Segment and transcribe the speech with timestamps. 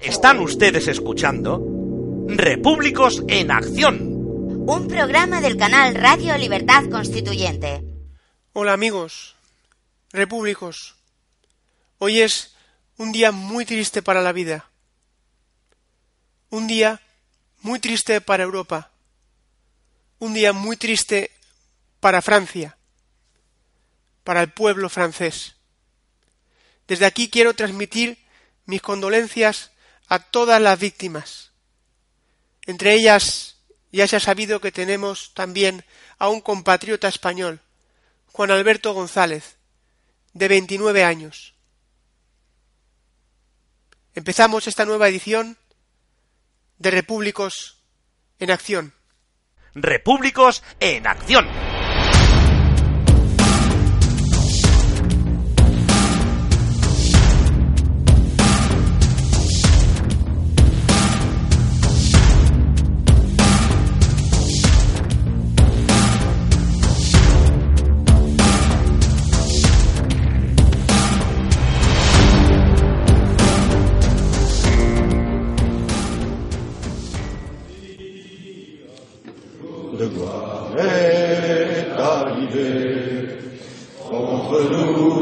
[0.00, 1.62] Están ustedes escuchando
[2.28, 4.00] Repúblicos en Acción.
[4.66, 7.82] Un programa del canal Radio Libertad Constituyente.
[8.52, 9.34] Hola amigos,
[10.12, 10.96] repúblicos.
[11.98, 12.54] Hoy es
[12.96, 14.70] un día muy triste para la vida.
[16.50, 17.00] Un día
[17.62, 18.90] muy triste para Europa.
[20.18, 21.30] Un día muy triste
[22.00, 22.76] para Francia,
[24.24, 25.56] para el pueblo francés.
[26.86, 28.18] Desde aquí quiero transmitir
[28.68, 29.72] mis condolencias
[30.08, 31.52] a todas las víctimas.
[32.66, 33.56] Entre ellas
[33.90, 35.86] ya se ha sabido que tenemos también
[36.18, 37.60] a un compatriota español,
[38.26, 39.56] Juan Alberto González,
[40.34, 41.54] de 29 años.
[44.14, 45.56] Empezamos esta nueva edición
[46.76, 47.78] de Repúblicos
[48.38, 48.92] en Acción.
[49.74, 51.67] Repúblicos en Acción.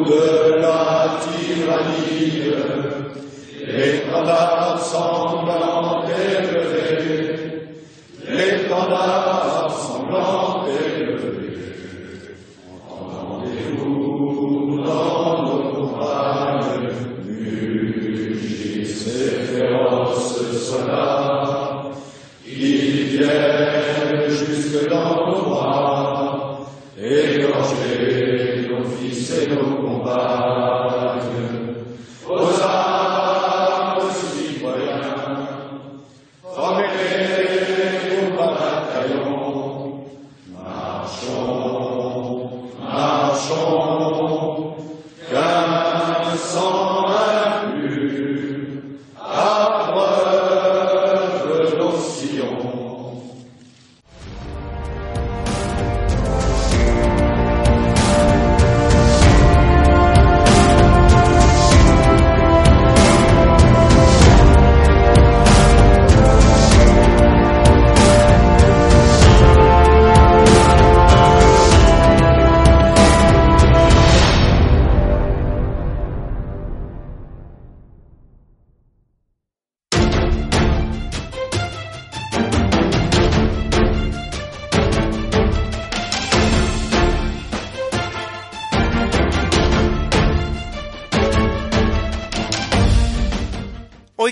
[0.07, 2.53] De la tyrannie.
[3.67, 7.75] L'étendard sanglant élevé,
[8.29, 11.49] l'étendard sanglant élevé.
[12.89, 16.89] Entendez-vous dans nos campagnes,
[18.07, 20.37] mugissez féroces
[20.69, 21.91] soldats,
[22.47, 26.61] ils viennent jusque dans nos bras,
[26.97, 29.66] égorger nos fils et nos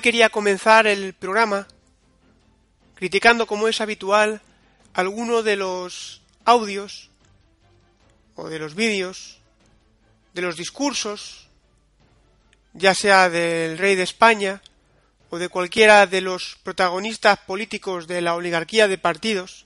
[0.05, 1.67] quería comenzar el programa
[2.95, 4.43] criticando, como es habitual,
[4.93, 7.09] alguno de los audios
[8.37, 9.39] o de los vídeos,
[10.35, 11.49] de los discursos,
[12.75, 14.61] ya sea del rey de España
[15.31, 19.65] o de cualquiera de los protagonistas políticos de la oligarquía de partidos,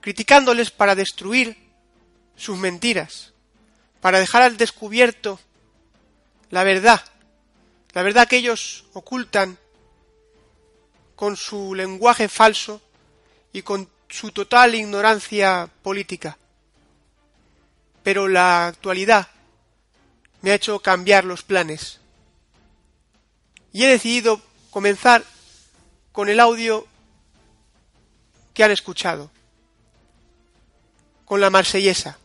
[0.00, 1.56] criticándoles para destruir
[2.36, 3.32] sus mentiras,
[4.00, 5.40] para dejar al descubierto
[6.50, 7.02] la verdad
[7.98, 9.58] la verdad que ellos ocultan
[11.16, 12.80] con su lenguaje falso
[13.52, 16.38] y con su total ignorancia política.
[18.04, 19.26] Pero la actualidad
[20.42, 21.98] me ha hecho cambiar los planes.
[23.72, 25.24] Y he decidido comenzar
[26.12, 26.86] con el audio
[28.54, 29.28] que han escuchado,
[31.24, 32.16] con la marsellesa.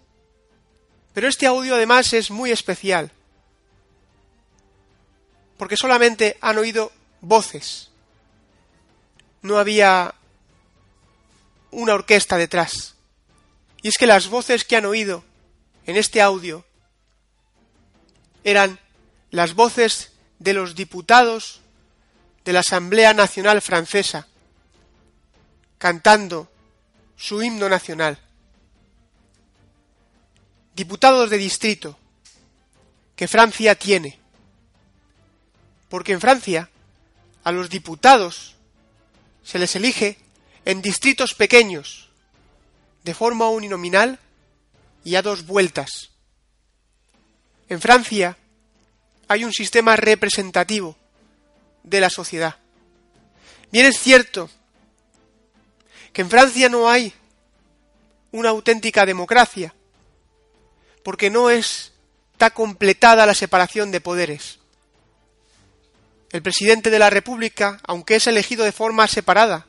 [1.15, 3.11] Pero este audio además es muy especial
[5.57, 6.91] porque solamente han oído
[7.21, 7.89] voces.
[9.41, 10.13] No había
[11.71, 12.95] una orquesta detrás.
[13.81, 15.23] Y es que las voces que han oído
[15.85, 16.65] en este audio
[18.43, 18.79] eran
[19.31, 21.61] las voces de los diputados
[22.45, 24.27] de la Asamblea Nacional Francesa,
[25.77, 26.49] cantando
[27.15, 28.17] su himno nacional.
[30.75, 31.97] Diputados de distrito
[33.15, 34.19] que Francia tiene
[35.93, 36.71] porque en Francia
[37.43, 38.55] a los diputados
[39.43, 40.17] se les elige
[40.65, 42.09] en distritos pequeños,
[43.03, 44.17] de forma uninominal
[45.03, 46.09] y a dos vueltas.
[47.69, 48.35] En Francia
[49.27, 50.97] hay un sistema representativo
[51.83, 52.55] de la sociedad.
[53.71, 54.49] Bien es cierto
[56.11, 57.13] que en Francia no hay
[58.31, 59.75] una auténtica democracia,
[61.03, 64.62] porque no está completada la separación de poderes.
[66.33, 69.67] El presidente de la República, aunque es elegido de forma separada,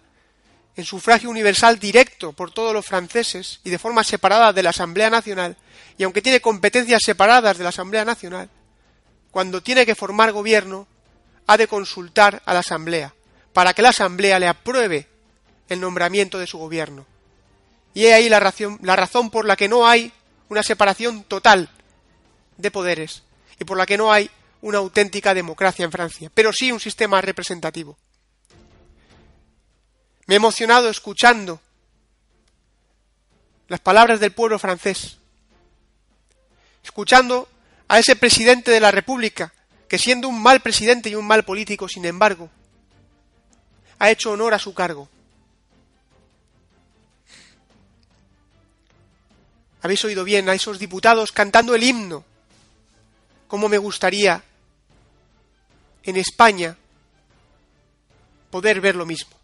[0.77, 5.11] en sufragio universal directo por todos los franceses y de forma separada de la Asamblea
[5.11, 5.59] Nacional,
[5.99, 8.49] y aunque tiene competencias separadas de la Asamblea Nacional,
[9.31, 10.89] cuando tiene que formar gobierno,
[11.47, 13.13] ha de consultar a la Asamblea,
[13.53, 15.07] para que la Asamblea le apruebe
[15.69, 17.05] el nombramiento de su gobierno.
[17.93, 20.11] Y he ahí la razón, la razón por la que no hay
[20.49, 21.69] una separación total
[22.57, 23.23] de poderes
[23.61, 24.31] y por la que no hay
[24.65, 27.99] una auténtica democracia en Francia, pero sí un sistema representativo.
[30.27, 31.61] Me he emocionado escuchando
[33.69, 35.19] las palabras del pueblo francés,
[36.83, 37.47] escuchando
[37.89, 39.53] a ese presidente de la República,
[39.87, 42.49] que siendo un mal presidente y un mal político, sin embargo,
[43.99, 45.11] ha hecho honor a su cargo.
[49.83, 52.25] Habéis oído bien a esos diputados cantando el himno.
[53.47, 54.43] Cómo me gustaría
[56.05, 56.77] en España
[58.51, 59.37] poder ver lo mismo.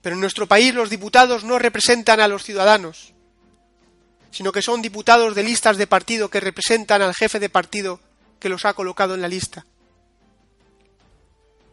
[0.00, 3.12] Pero en nuestro país los diputados no representan a los ciudadanos,
[4.30, 8.00] sino que son diputados de listas de partido que representan al jefe de partido
[8.38, 9.64] que los ha colocado en la lista.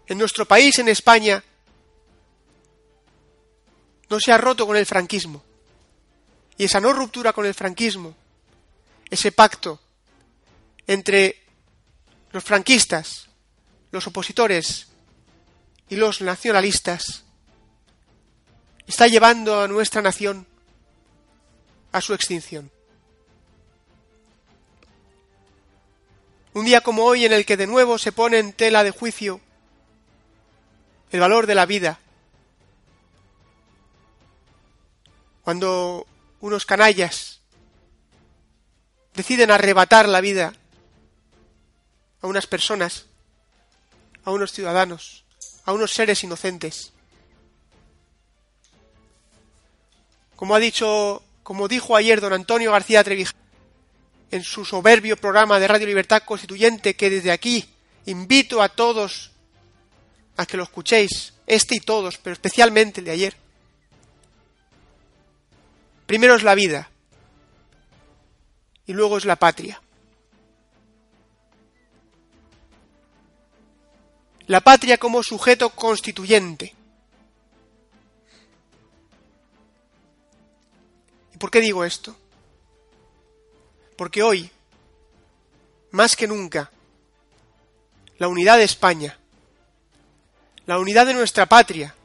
[0.08, 1.44] En nuestro país, en España,
[4.10, 5.44] no se ha roto con el franquismo.
[6.58, 8.14] Y esa no ruptura con el franquismo,
[9.10, 9.80] ese pacto
[10.86, 11.41] entre
[12.32, 13.28] los franquistas,
[13.92, 14.88] los opositores
[15.90, 17.24] y los nacionalistas,
[18.88, 20.48] está llevando a nuestra nación
[21.92, 22.72] a su extinción.
[26.54, 29.40] Un día como hoy en el que de nuevo se pone en tela de juicio
[31.12, 32.00] el valor de la vida,
[35.44, 36.08] cuando
[36.40, 37.42] unos canallas
[39.14, 40.54] deciden arrebatar la vida
[42.22, 43.08] a unas personas,
[44.24, 45.24] a unos ciudadanos,
[45.66, 46.94] a unos seres inocentes.
[50.36, 53.40] Como ha dicho como dijo ayer don Antonio García Trevijano
[54.32, 57.68] en su soberbio programa de Radio Libertad Constituyente, que desde aquí
[58.06, 59.32] invito a todos
[60.38, 63.36] a que lo escuchéis, este y todos, pero especialmente el de ayer.
[66.06, 66.90] Primero es la vida
[68.88, 69.82] y luego es la patria.
[74.48, 76.76] La patria como sujeto constituyente.
[81.38, 82.16] ¿Por qué digo esto?
[83.98, 84.50] Porque hoy,
[85.92, 86.72] más que nunca,
[88.18, 89.18] la unidad de España,
[90.68, 91.96] la unidad de nuestra patria,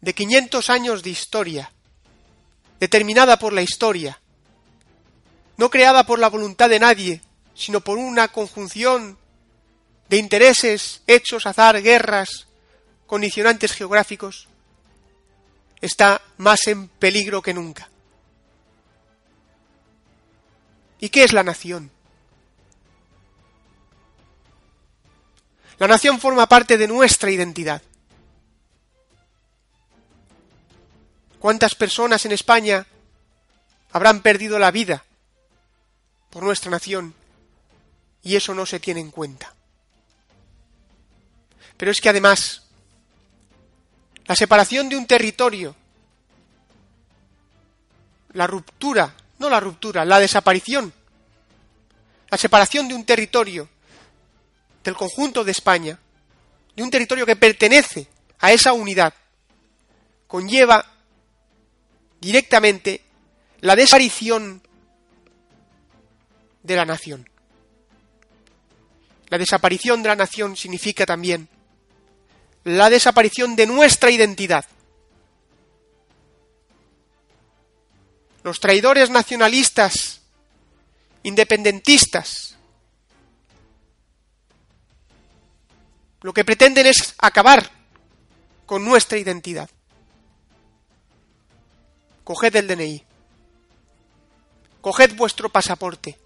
[0.00, 1.72] de 500 años de historia,
[2.80, 4.20] determinada por la historia,
[5.56, 7.20] no creada por la voluntad de nadie,
[7.54, 9.16] sino por una conjunción
[10.14, 12.46] de intereses, hechos, azar, guerras,
[13.04, 14.46] condicionantes geográficos,
[15.80, 17.90] está más en peligro que nunca.
[21.00, 21.90] ¿Y qué es la nación?
[25.80, 27.82] La nación forma parte de nuestra identidad.
[31.40, 32.86] ¿Cuántas personas en España
[33.90, 35.04] habrán perdido la vida
[36.30, 37.14] por nuestra nación
[38.22, 39.54] y eso no se tiene en cuenta?
[41.76, 42.62] Pero es que además
[44.26, 45.74] la separación de un territorio,
[48.32, 50.92] la ruptura no la ruptura, la desaparición,
[52.30, 53.68] la separación de un territorio
[54.82, 55.98] del conjunto de España,
[56.74, 58.08] de un territorio que pertenece
[58.40, 59.12] a esa unidad,
[60.26, 60.84] conlleva
[62.20, 63.02] directamente
[63.60, 64.62] la desaparición
[66.62, 67.28] de la nación.
[69.28, 71.48] La desaparición de la nación significa también
[72.64, 74.64] la desaparición de nuestra identidad,
[78.42, 80.22] los traidores nacionalistas,
[81.22, 82.56] independentistas,
[86.22, 87.70] lo que pretenden es acabar
[88.64, 89.68] con nuestra identidad.
[92.24, 93.04] Coged el DNI,
[94.80, 96.18] coged vuestro pasaporte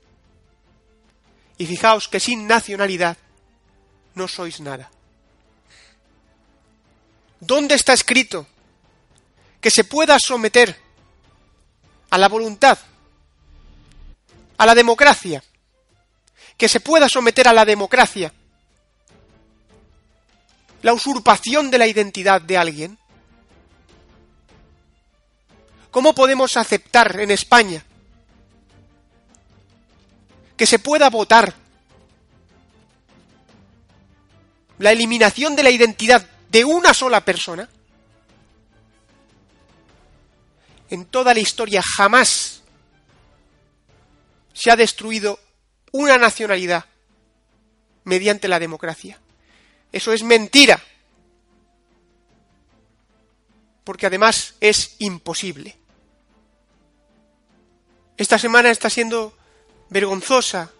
[1.59, 3.17] y fijaos que sin nacionalidad
[4.15, 4.89] no sois nada.
[7.41, 8.47] ¿Dónde está escrito
[9.61, 10.77] que se pueda someter
[12.11, 12.79] a la voluntad,
[14.57, 15.43] a la democracia,
[16.57, 18.33] que se pueda someter a la democracia
[20.83, 22.99] la usurpación de la identidad de alguien?
[25.91, 27.85] ¿Cómo podemos aceptar en España
[30.57, 31.55] que se pueda votar
[34.79, 37.69] la eliminación de la identidad de una sola persona,
[40.91, 42.63] en toda la historia jamás
[44.53, 45.39] se ha destruido
[45.93, 46.87] una nacionalidad
[48.05, 49.21] mediante la democracia.
[49.93, 50.83] Eso es mentira.
[53.85, 55.77] Porque además es imposible.
[58.17, 59.37] Esta semana está siendo
[59.91, 60.73] vergonzosa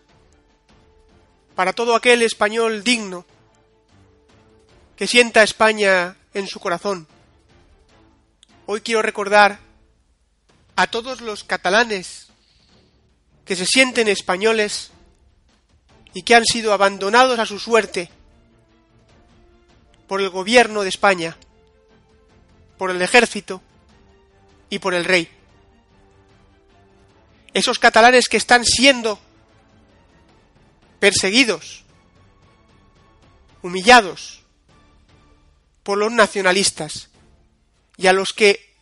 [1.55, 3.25] para todo aquel español digno
[4.99, 7.07] que sienta España en su corazón.
[8.67, 9.61] Hoy quiero recordar
[10.75, 12.27] a todos los catalanes
[13.45, 14.91] que se sienten españoles
[16.15, 18.11] y que han sido abandonados a su suerte
[20.09, 21.37] por el gobierno de España,
[22.77, 23.63] por el ejército
[24.69, 25.31] y por el rey.
[27.55, 29.21] Esos catalanes que están siendo
[30.99, 31.85] perseguidos,
[33.63, 34.39] humillados
[35.89, 37.09] por los nacionalistas
[37.97, 38.75] y a los que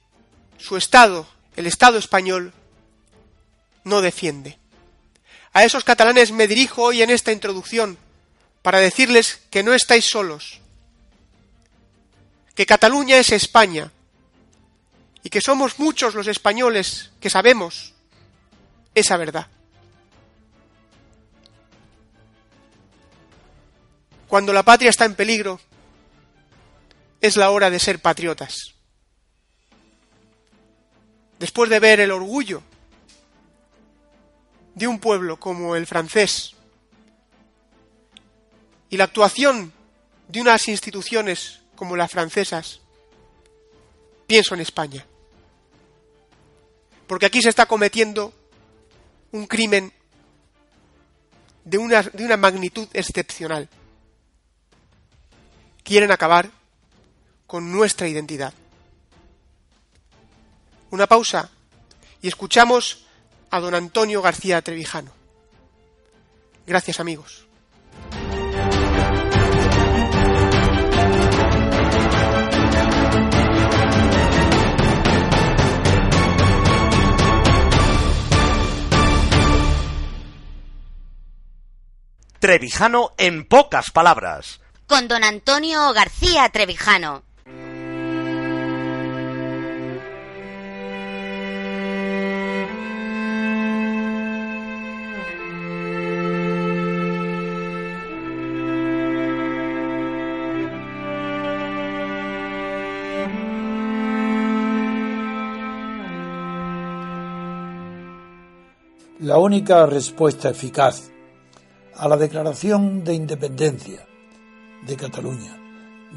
[0.58, 2.52] su Estado, el Estado español,
[3.84, 4.58] no defiende.
[5.52, 7.96] A esos catalanes me dirijo hoy en esta introducción
[8.60, 10.58] para decirles que no estáis solos,
[12.56, 13.92] que Cataluña es España
[15.22, 17.92] y que somos muchos los españoles que sabemos
[18.96, 19.46] esa verdad.
[24.26, 25.60] Cuando la patria está en peligro,
[27.20, 28.75] es la hora de ser patriotas.
[31.38, 32.62] Después de ver el orgullo
[34.75, 36.54] de un pueblo como el francés
[38.90, 39.73] y la actuación
[40.28, 42.80] de unas instituciones como las francesas,
[44.26, 45.06] pienso en España.
[47.06, 48.32] Porque aquí se está cometiendo
[49.32, 49.92] un crimen
[51.64, 53.68] de una, de una magnitud excepcional.
[55.85, 56.50] Quieren acabar
[57.47, 58.53] con nuestra identidad.
[60.91, 61.50] Una pausa
[62.23, 63.07] y escuchamos
[63.50, 65.12] a don Antonio García Trevijano.
[66.67, 67.47] Gracias amigos.
[82.38, 84.61] Trevijano en pocas palabras.
[84.87, 87.25] Con don Antonio García Trevijano.
[109.37, 111.11] La única respuesta eficaz
[111.95, 114.09] a la declaración de independencia
[114.87, 115.55] de Cataluña,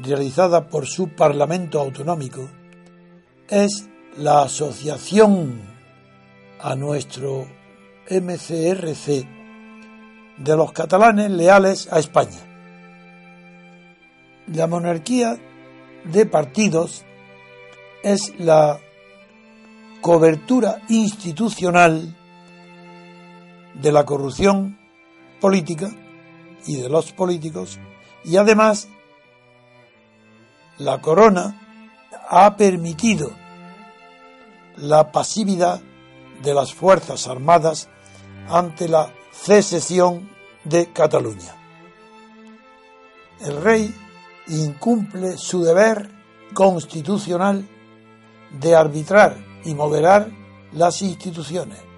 [0.02, 2.48] realizada por su Parlamento Autonómico,
[3.46, 5.60] es la asociación
[6.60, 7.46] a nuestro
[8.08, 9.26] MCRC
[10.38, 12.40] de los catalanes leales a España.
[14.46, 15.36] La monarquía
[16.04, 17.04] de partidos
[18.02, 18.80] es la
[20.00, 22.16] cobertura institucional
[23.74, 24.78] de la corrupción
[25.40, 25.90] política
[26.66, 27.78] y de los políticos
[28.24, 28.88] y además
[30.78, 31.60] la corona
[32.28, 33.30] ha permitido
[34.76, 35.80] la pasividad
[36.42, 37.88] de las Fuerzas Armadas
[38.48, 40.30] ante la secesión
[40.64, 41.54] de Cataluña.
[43.40, 43.94] El rey
[44.48, 46.10] incumple su deber
[46.54, 47.66] constitucional
[48.58, 50.30] de arbitrar y moderar
[50.72, 51.89] las instituciones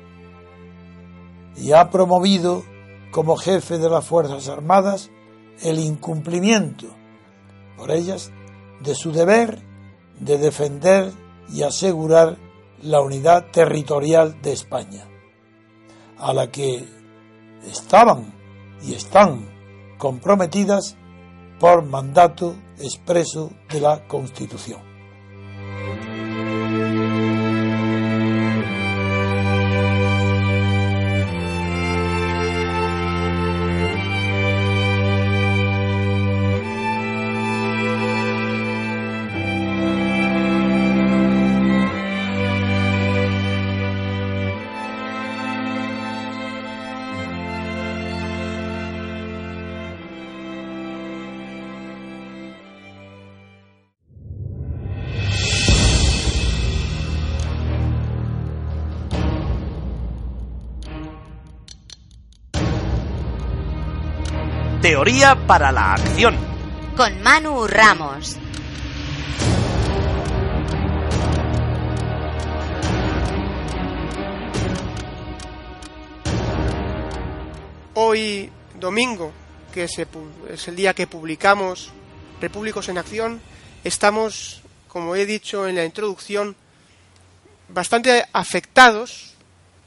[1.57, 2.63] y ha promovido
[3.11, 5.11] como jefe de las Fuerzas Armadas
[5.63, 6.87] el incumplimiento
[7.77, 8.31] por ellas
[8.81, 9.59] de su deber
[10.21, 11.13] de defender
[11.53, 12.39] y asegurar
[12.83, 15.07] la unidad territorial de España,
[16.19, 16.85] a la que
[17.71, 18.33] estaban
[18.83, 19.49] y están
[19.99, 20.97] comprometidas
[21.59, 24.92] por mandato expreso de la Constitución.
[65.23, 66.37] Para la acción.
[66.97, 68.37] con Manu Ramos.
[77.95, 78.51] Hoy,
[78.81, 79.31] domingo,
[79.73, 81.93] que es el día que publicamos
[82.41, 83.41] Repúblicos en Acción,
[83.85, 86.57] estamos, como he dicho en la introducción,
[87.69, 89.35] bastante afectados,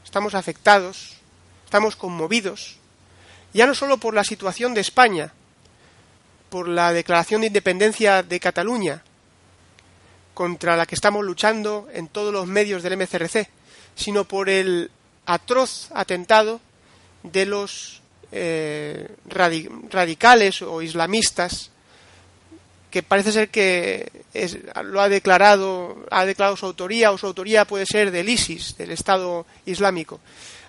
[0.05, 1.17] estamos afectados,
[1.65, 2.77] estamos conmovidos,
[3.55, 5.31] ya no solo por la situación de España,
[6.49, 9.03] por la declaración de independencia de Cataluña,
[10.33, 13.47] contra la que estamos luchando en todos los medios del MCRC,
[13.95, 14.91] sino por el
[15.25, 16.59] atroz atentado
[17.23, 21.71] de los eh, radi- radicales o islamistas
[22.91, 27.65] que parece ser que es- lo ha declarado ha declarado su autoría o su autoría
[27.65, 30.19] puede ser del ISIS del Estado Islámico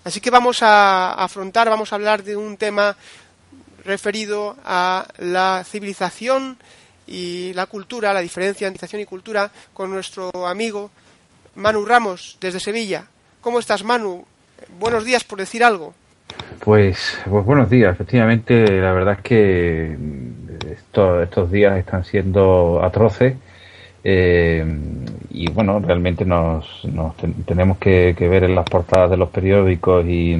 [0.06, 2.96] así que vamos a afrontar vamos a hablar de un tema
[3.84, 6.56] referido a la civilización
[7.06, 10.90] y la cultura la diferencia entre civilización y cultura con nuestro amigo
[11.56, 13.06] Manu Ramos desde Sevilla.
[13.40, 14.25] Cómo estás Manu
[14.78, 15.94] buenos días por decir algo.
[16.60, 17.94] Pues, pues buenos días.
[17.94, 23.36] Efectivamente, la verdad es que mm, esto- estos días están siendo atroces
[24.08, 24.64] eh,
[25.30, 30.06] y bueno, realmente nos, nos ten- tenemos que, ver en las portadas de los periódicos
[30.06, 30.34] y,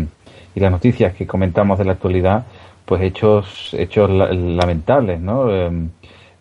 [0.55, 2.47] y las noticias que comentamos de la actualidad,
[2.85, 5.51] pues hechos hechos la- lamentables, ¿no?
[5.51, 5.71] Eh,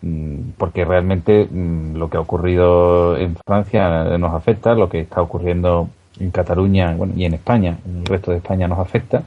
[0.02, 5.20] mm, porque realmente mm, lo que ha ocurrido en Francia nos afecta, lo que está
[5.22, 5.88] ocurriendo
[6.20, 9.22] en Cataluña bueno, y en España, en el resto de España nos afecta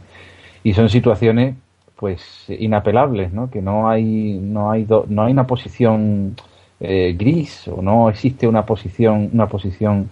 [0.63, 1.55] y son situaciones
[1.97, 6.35] pues inapelables no que no hay no hay do- no hay una posición
[6.79, 10.09] eh, gris o no existe una posición una posición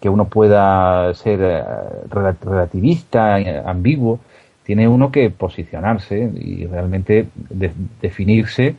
[0.00, 1.62] que uno pueda ser eh,
[2.10, 4.20] rela- relativista eh, ambiguo
[4.64, 7.72] tiene uno que posicionarse y realmente de-
[8.02, 8.74] definirse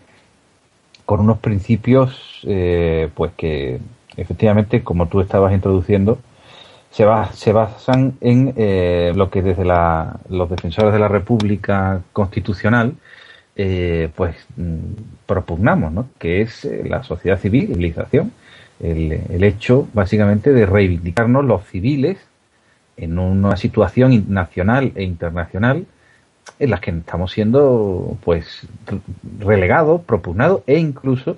[1.05, 3.79] con unos principios eh, pues que
[4.15, 6.19] efectivamente como tú estabas introduciendo
[6.91, 12.93] se, se basan en eh, lo que desde la, los defensores de la República Constitucional
[13.61, 14.77] eh, pues mm,
[15.25, 16.07] propugnamos, ¿no?
[16.17, 18.31] que es eh, la sociedad civil, civilización,
[18.79, 22.17] el, hecho básicamente de reivindicarnos los civiles
[22.95, 25.85] en una situación nacional e internacional
[26.57, 29.01] en las que estamos siendo pues re-
[29.45, 31.35] relegados, propugnados e incluso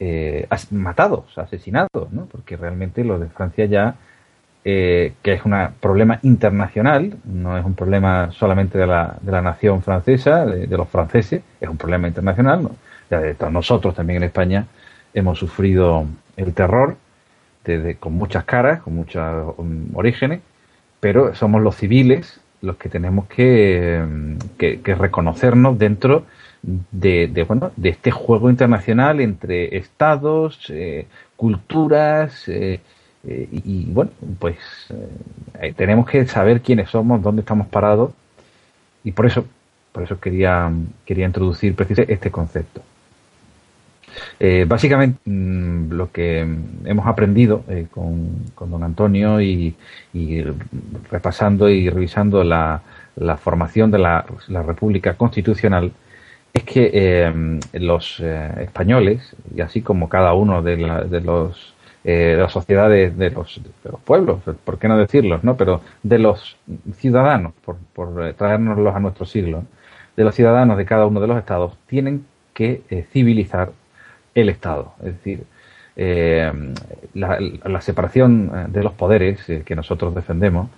[0.00, 2.24] eh, matados, asesinados, ¿no?
[2.32, 3.96] porque realmente lo de Francia ya
[4.70, 9.40] eh, que es un problema internacional, no es un problema solamente de la, de la
[9.40, 12.68] nación francesa, de, los franceses, es un problema internacional.
[13.10, 14.66] Ya de nosotros también en España
[15.14, 16.04] hemos sufrido
[16.36, 16.98] el terror
[17.64, 20.40] desde, con muchas caras, con muchos um, orígenes,
[21.00, 24.04] pero somos los civiles los que tenemos que,
[24.58, 26.26] que- reconocernos dentro
[26.60, 32.80] de, de, bueno, de este juego internacional entre estados, eh, culturas, eh,
[33.26, 34.56] eh, y, y, bueno, pues
[35.60, 38.12] eh, tenemos que saber quiénes somos, dónde estamos parados
[39.04, 39.44] y por eso,
[39.92, 40.70] por eso quería,
[41.04, 42.82] quería introducir precisamente este concepto.
[44.40, 46.40] Eh, básicamente mm, lo que
[46.84, 49.74] hemos aprendido eh, con, con don Antonio y,
[51.10, 52.82] repasando y revisando la,
[53.16, 55.92] la formación de la, la República Constitucional
[56.52, 61.74] es que eh, los eh, españoles, y así como cada uno de, la- de los
[62.04, 65.56] eh, de las sociedades de los, de los pueblos, por qué no decirlos, ¿no?
[65.56, 66.56] Pero de los
[66.96, 69.64] ciudadanos, por, por eh, traérnoslos a nuestro siglo,
[70.16, 73.70] de los ciudadanos de cada uno de los estados, tienen que eh, civilizar
[74.34, 74.92] el Estado.
[75.00, 75.44] Es decir,
[75.96, 76.52] eh,
[77.14, 80.68] la, la separación eh, de los poderes que nosotros defendemos,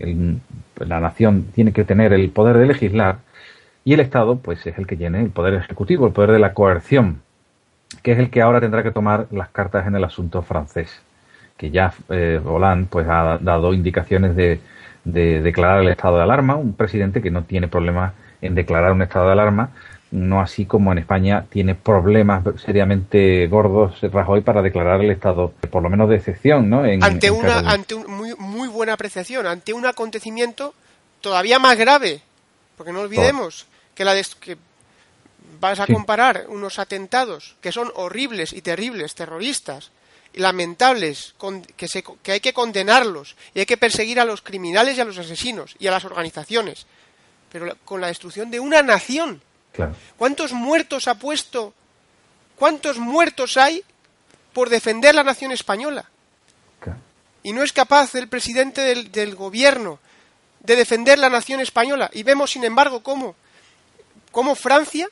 [0.00, 0.40] el-
[0.78, 3.18] la nación tiene que tener el poder de legislar
[3.84, 6.54] y el Estado, pues, es el que tiene el poder ejecutivo, el poder de la
[6.54, 7.22] coerción,
[8.02, 10.90] que es el que ahora tendrá que tomar las cartas en el asunto francés,
[11.56, 14.60] que ya eh, Hollande pues ha dado indicaciones de,
[15.04, 19.02] de declarar el estado de alarma, un presidente que no tiene problemas en declarar un
[19.02, 19.70] estado de alarma,
[20.10, 25.82] no así como en España tiene problemas seriamente gordos Rajoy para declarar el estado, por
[25.82, 26.84] lo menos de excepción, ¿no?
[26.84, 27.72] En, ante en una Cataluña.
[27.72, 30.74] ante un, muy muy buena apreciación ante un acontecimiento
[31.20, 32.20] todavía más grave
[32.76, 34.56] porque no olvidemos que la des- que
[35.60, 35.92] vas a Sí.
[35.92, 39.90] comparar unos atentados que son horribles y terribles terroristas
[40.34, 44.96] lamentables con- que se que hay que condenarlos y hay que perseguir a los criminales
[44.96, 46.86] y a los asesinos y a las organizaciones
[47.50, 49.42] pero la- con la destrucción de una nación
[49.72, 49.94] Claro.
[50.16, 51.74] ¿Cuántos muertos ha puesto?
[52.56, 53.84] ¿Cuántos muertos hay
[54.54, 56.08] por defender la nación española?
[56.80, 56.98] claro.
[57.42, 59.98] Y no es capaz el presidente del, del gobierno
[60.60, 62.10] de defender la nación española.
[62.14, 63.36] Y vemos, sin embargo, cómo,
[64.32, 65.08] cómo Francia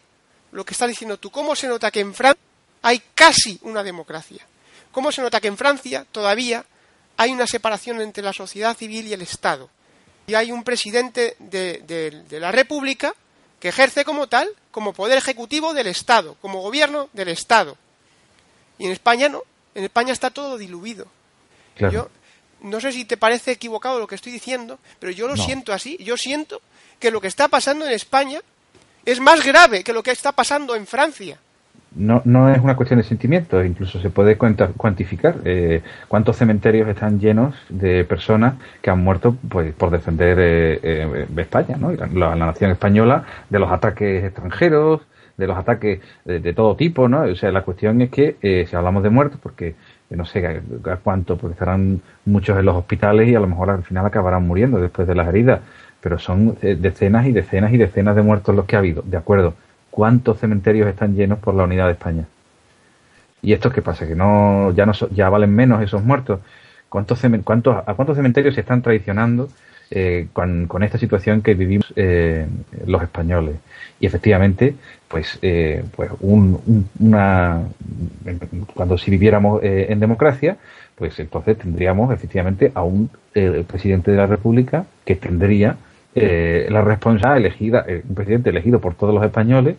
[0.54, 1.30] lo que estás diciendo tú.
[1.30, 2.40] ¿Cómo se nota que en Francia
[2.82, 4.46] hay casi una democracia?
[4.92, 6.64] ¿Cómo se nota que en Francia todavía
[7.16, 9.68] hay una separación entre la sociedad civil y el Estado?
[10.26, 13.14] Y hay un presidente de, de- de la República
[13.60, 17.76] que ejerce como tal, como poder ejecutivo del Estado, como gobierno del Estado.
[18.78, 19.42] Y en España no.
[19.74, 21.06] En España está todo diluido.
[21.76, 21.92] Claro.
[21.92, 22.10] Yo
[22.60, 25.44] no sé si te parece equivocado lo que estoy diciendo, pero yo lo No.
[25.44, 25.96] siento así.
[26.00, 26.62] Yo siento
[27.00, 28.40] que lo que está pasando en España
[29.04, 31.38] es más grave que lo que está pasando en Francia.
[31.96, 37.20] No, no es una cuestión de sentimientos, incluso se puede cuantificar eh, cuántos cementerios están
[37.20, 41.92] llenos de personas que han muerto pues, por defender eh, eh, España, ¿no?
[41.92, 45.02] La, nación española de los ataques extranjeros,
[45.36, 47.22] de los ataques de, de todo tipo, ¿no?
[47.22, 50.46] O sea, la cuestión es que eh, si hablamos de muertos, porque eh, no sé
[50.46, 54.06] a, a cuánto, porque estarán muchos en los hospitales y a lo mejor al final
[54.06, 55.60] acabarán muriendo después de las heridas,
[56.04, 59.16] pero son eh, decenas y decenas y decenas de muertos los que ha habido, de
[59.16, 59.54] acuerdo.
[59.90, 62.24] ¿Cuántos cementerios están llenos por la unidad de España?
[63.40, 64.06] ¿Y esto qué pasa?
[64.06, 66.40] ¿Que no ya no ya valen menos esos muertos?
[66.90, 69.48] ¿Cuántos, ¿A cuántos cementerios se están traicionando
[69.90, 72.46] eh, con, esta situación que vivimos eh,
[72.86, 73.56] los españoles?
[73.98, 74.74] Y efectivamente,
[75.08, 77.62] pues, eh, pues un- un- una,
[78.74, 80.58] cuando si viviéramos en democracia,
[80.96, 83.08] pues entonces tendríamos efectivamente a un
[83.66, 85.76] presidente de la República que tendría
[86.14, 89.76] eh, la responsabilidad elegida, eh, un presidente elegido por todos los españoles,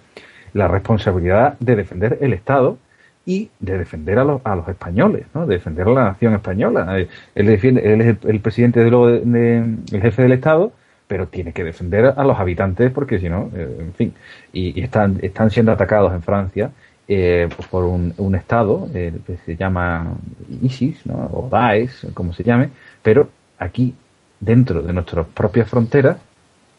[0.53, 2.77] la responsabilidad de defender el Estado
[3.25, 5.47] y de defender a los, a los españoles, ¿no?
[5.47, 6.99] de defender a la nación española.
[6.99, 9.57] Eh, Él, defiende, él es el, presidente, de, luego de-
[9.91, 10.71] el jefe del Estado,
[11.07, 14.13] pero tiene que defender a los habitantes porque si no, eh, en fin,
[14.53, 16.71] y, y están, están siendo atacados en Francia
[17.07, 20.15] eh, pues por un, un Estado eh, que se llama
[20.61, 21.29] ISIS, ¿no?
[21.33, 22.69] o Daesh, como se llame,
[23.03, 23.93] pero aquí,
[24.45, 26.17] dentro de nuestras propias fronteras,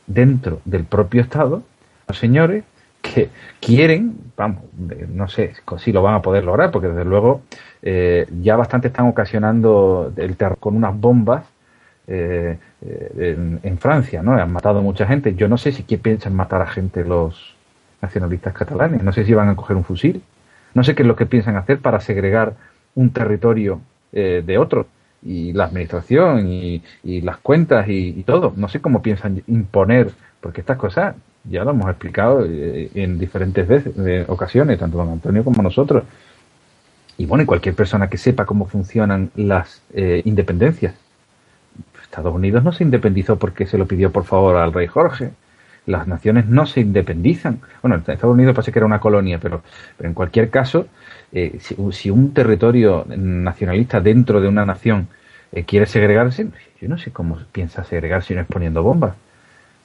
[0.07, 1.63] dentro del propio Estado,
[2.07, 2.65] los señores
[3.03, 3.29] que
[3.61, 7.43] quieren, vamos, eh, no sé si lo van a poder lograr, porque desde luego
[7.83, 11.45] eh, ya bastante están ocasionando el terror con unas bombas
[12.09, 14.33] eh, eh, en, Francia, ¿no?
[14.35, 15.35] Han matado mucha gente.
[15.35, 17.57] Yo no sé si que piensan matar a gente los
[18.01, 19.03] nacionalistas catalanes.
[19.03, 20.23] No sé si van a coger un fusil.
[20.75, 22.55] No sé qué es lo que piensan hacer para segregar
[22.95, 23.81] un territorio
[24.13, 24.87] eh, de otro.
[25.23, 28.53] Y la administración y, y las cuentas y, y todo.
[28.57, 31.17] No sé cómo piensan imponer, porque estas cosas
[31.49, 36.05] ya lo hemos explicado eh, en diferentes veces, eh, ocasiones, tanto don Antonio como nosotros.
[37.19, 40.95] Y bueno, y cualquier persona que sepa cómo funcionan las eh, independencias.
[42.03, 45.31] Estados Unidos no se independizó porque se lo pidió por favor al rey Jorge.
[45.87, 47.61] Las naciones no se independizan.
[47.83, 49.63] Bueno, Estados Unidos parece que era una colonia, pero,
[49.97, 50.89] pero en cualquier caso,
[51.37, 55.07] eh, si, si, un territorio nacionalista dentro de una nación
[55.53, 56.47] eh, quiere segregarse,
[56.81, 59.15] yo no sé cómo piensa segregarse si no es poniendo bombas.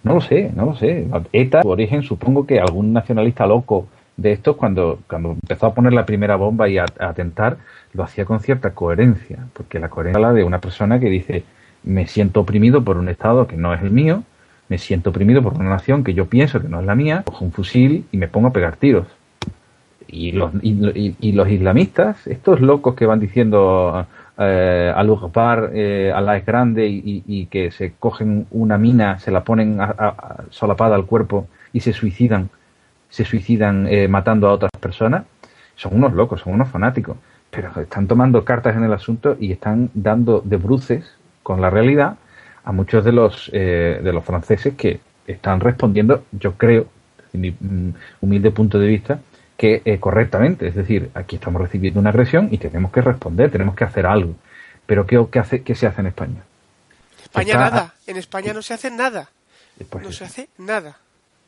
[0.03, 1.07] No lo sé, no lo sé.
[1.33, 5.91] ETA, su origen, supongo que algún nacionalista loco de estos, cuando, cuando empezó a poner
[5.91, 7.57] la primera bomba y a, a atentar,
[7.91, 11.43] lo hacía con cierta coherencia, porque la coherencia habla de una persona que dice,
[11.83, 14.23] me siento oprimido por un Estado que no es el mío,
[14.69, 17.43] me siento oprimido por una nación que yo pienso que no es la mía, cojo
[17.43, 19.05] un fusil y me pongo a pegar tiros.
[20.11, 24.05] Y los, y, y, los islamistas, estos locos que van diciendo
[24.37, 29.43] eh, al Akbar, eh, Allah es grande y, que se cogen una mina, se la
[29.43, 32.49] ponen a, a, solapada al cuerpo y se suicidan,
[33.09, 35.23] se suicidan eh, matando a otras personas,
[35.75, 37.17] son unos locos, son unos fanáticos,
[37.49, 42.15] pero están tomando cartas en el asunto y están dando de bruces con la realidad
[42.63, 47.55] a muchos de los eh, de los franceses que están respondiendo, yo creo, desde mi
[48.21, 49.19] humilde punto de vista,
[49.61, 50.67] que eh, correctamente.
[50.67, 54.33] Es decir, aquí estamos recibiendo una agresión y tenemos que responder, tenemos que hacer algo.
[54.87, 56.41] Pero ¿qué, qué, hace, qué se hace en España?
[57.21, 57.93] España Está, nada.
[58.07, 59.29] En España no se hace nada.
[59.87, 60.97] Pues no es, se hace nada.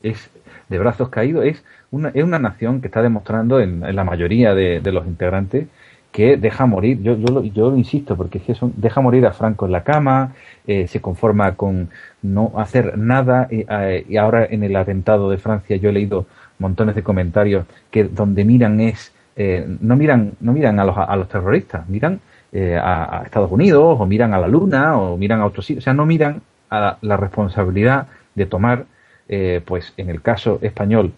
[0.03, 0.29] Es
[0.69, 1.43] de brazos caídos.
[1.43, 5.07] Es una, es una nación que está demostrando en, en la mayoría de, de, los
[5.07, 5.65] integrantes
[6.13, 9.33] que deja morir, yo, yo, lo, yo insisto, porque es que son, deja morir a
[9.33, 10.35] Franco en la cama,
[10.67, 11.89] eh, se conforma con
[12.21, 13.65] no hacer nada, y,
[14.07, 16.27] y, ahora en el atentado de Francia yo he leído
[16.59, 21.15] montones de comentarios que donde miran es, eh, no miran, no miran a los, a
[21.15, 22.19] los terroristas, miran
[22.51, 25.85] eh, a, Estados Unidos, o miran a la Luna, o miran a otros sitios, o
[25.85, 28.85] sea, no miran a la, responsabilidad de tomar,
[29.27, 31.13] eh, pues en el caso español,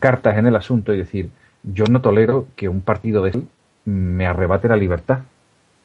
[0.00, 1.30] cartas en el asunto y decir,
[1.62, 3.42] yo no tolero que un partido de
[3.84, 5.20] me arrebate la libertad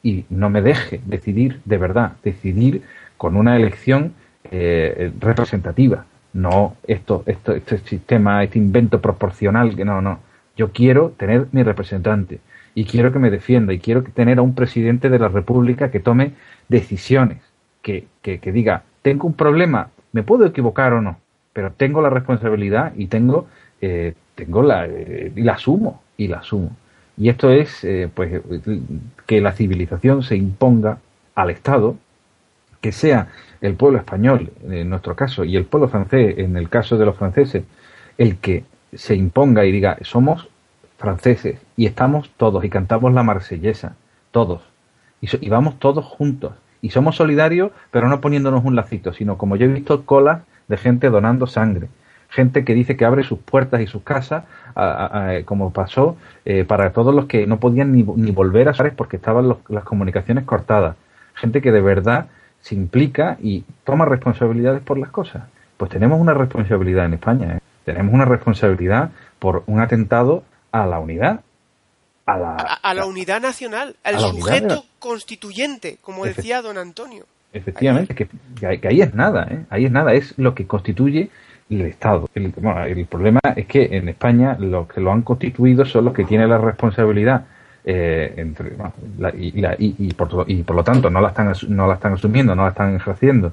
[0.04, 2.84] y no me deje decidir de verdad, decidir
[3.18, 4.14] con una elección
[4.52, 10.20] eh, representativa, no esto, esto, este sistema, este invento proporcional, que no, no.
[10.56, 12.40] Yo quiero tener mi representante
[12.76, 16.00] y quiero que me defienda y quiero tener a un presidente de la República que
[16.00, 16.34] tome
[16.68, 17.40] decisiones,
[17.82, 21.18] que, que, que diga, tengo un problema, me puedo equivocar o no,
[21.54, 23.48] pero tengo la responsabilidad y tengo
[23.82, 26.76] eh, tengo la, eh, y la asumo, y la asumo.
[27.18, 28.42] Y esto es, eh, pues,
[29.26, 31.00] que la civilización se imponga
[31.34, 31.96] al Estado,
[32.82, 33.30] que sea
[33.62, 37.16] el pueblo español, en nuestro caso, y el pueblo francés, en el caso de los
[37.16, 37.64] franceses,
[38.18, 40.48] el que se imponga y diga, somos
[40.98, 43.96] franceses y estamos todos y cantamos la marsellesa,
[44.32, 44.62] todos,
[45.22, 49.56] y, y vamos todos juntos, y somos solidarios, pero no poniéndonos un lacito, sino como
[49.56, 51.88] yo he visto colas de gente donando sangre,
[52.30, 54.44] gente que dice que abre sus puertas y sus casas,
[55.46, 59.18] como pasó, eh, para todos los que no podían ni, ni volver a salir porque
[59.18, 60.96] estaban las comunicaciones cortadas.
[61.36, 62.28] Gente que de verdad
[62.62, 65.44] se implica y toma responsabilidades por las cosas.
[65.78, 67.58] Pues tenemos una responsabilidad en España.
[67.58, 67.60] ¿eh?
[67.84, 71.42] Tenemos una responsabilidad por un atentado a la unidad.
[72.26, 77.26] A la, a, la unidad nacional, al sujeto constituyente, como decía don Antonio.
[77.54, 78.28] Efectivamente, que,
[78.60, 79.66] que, ahí es nada, ¿eh?
[79.70, 81.30] ahí es nada, es lo que constituye
[81.70, 82.30] el Estado.
[82.36, 82.52] El,
[83.06, 86.58] problema es que en España los que lo han constituido son los que tienen la
[86.58, 87.46] responsabilidad
[87.84, 88.74] eh, entre,
[89.38, 92.64] y, y, por, y, por, lo tanto no la están no la están asumiendo, no
[92.64, 93.52] la están ejerciendo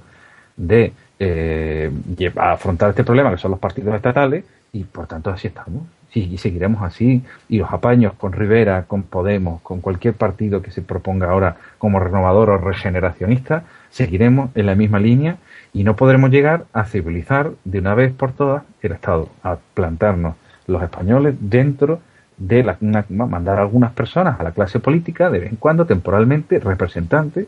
[0.56, 1.90] de eh,
[2.36, 5.82] afrontar este problema que son los partidos estatales y por tanto así estamos
[6.14, 10.82] y seguiremos así y los apaños con Rivera, con Podemos, con cualquier partido que se
[10.82, 15.36] proponga ahora como renovador o regeneracionista, seguiremos en la misma línea
[15.72, 20.36] y no podremos llegar a civilizar de una vez por todas el Estado, a plantarnos
[20.66, 22.00] los españoles dentro
[22.36, 26.58] de la, mandar a algunas personas a la clase política de vez en cuando, temporalmente,
[26.58, 27.46] representantes,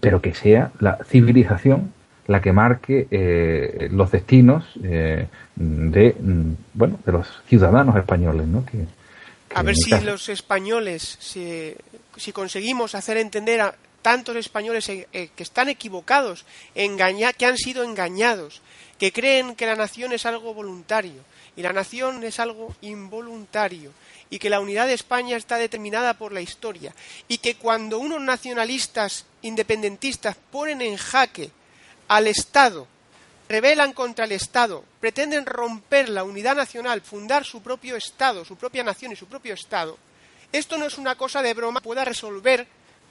[0.00, 1.92] pero que sea la civilización
[2.26, 8.66] la que marque eh, los destinos eh, de mm, bueno de los ciudadanos españoles, ¿no?
[8.66, 8.84] Que,
[9.54, 11.74] a ver si los españoles, si,
[12.16, 18.60] si conseguimos hacer entender a, tantos españoles eh, que están equivocados, que han sido engañados,
[18.98, 21.22] que creen que la nación es algo voluntario
[21.56, 23.92] y la nación es algo involuntario
[24.30, 26.94] y que la unidad de España está determinada por la historia
[27.28, 31.50] y que cuando unos nacionalistas independentistas ponen en jaque
[32.08, 32.86] al Estado,
[33.48, 38.84] rebelan contra el Estado, pretenden romper la unidad nacional, fundar su propio Estado, su propia
[38.84, 39.96] nación y su propio Estado,
[40.52, 42.66] esto no es una cosa de broma, pueda resolver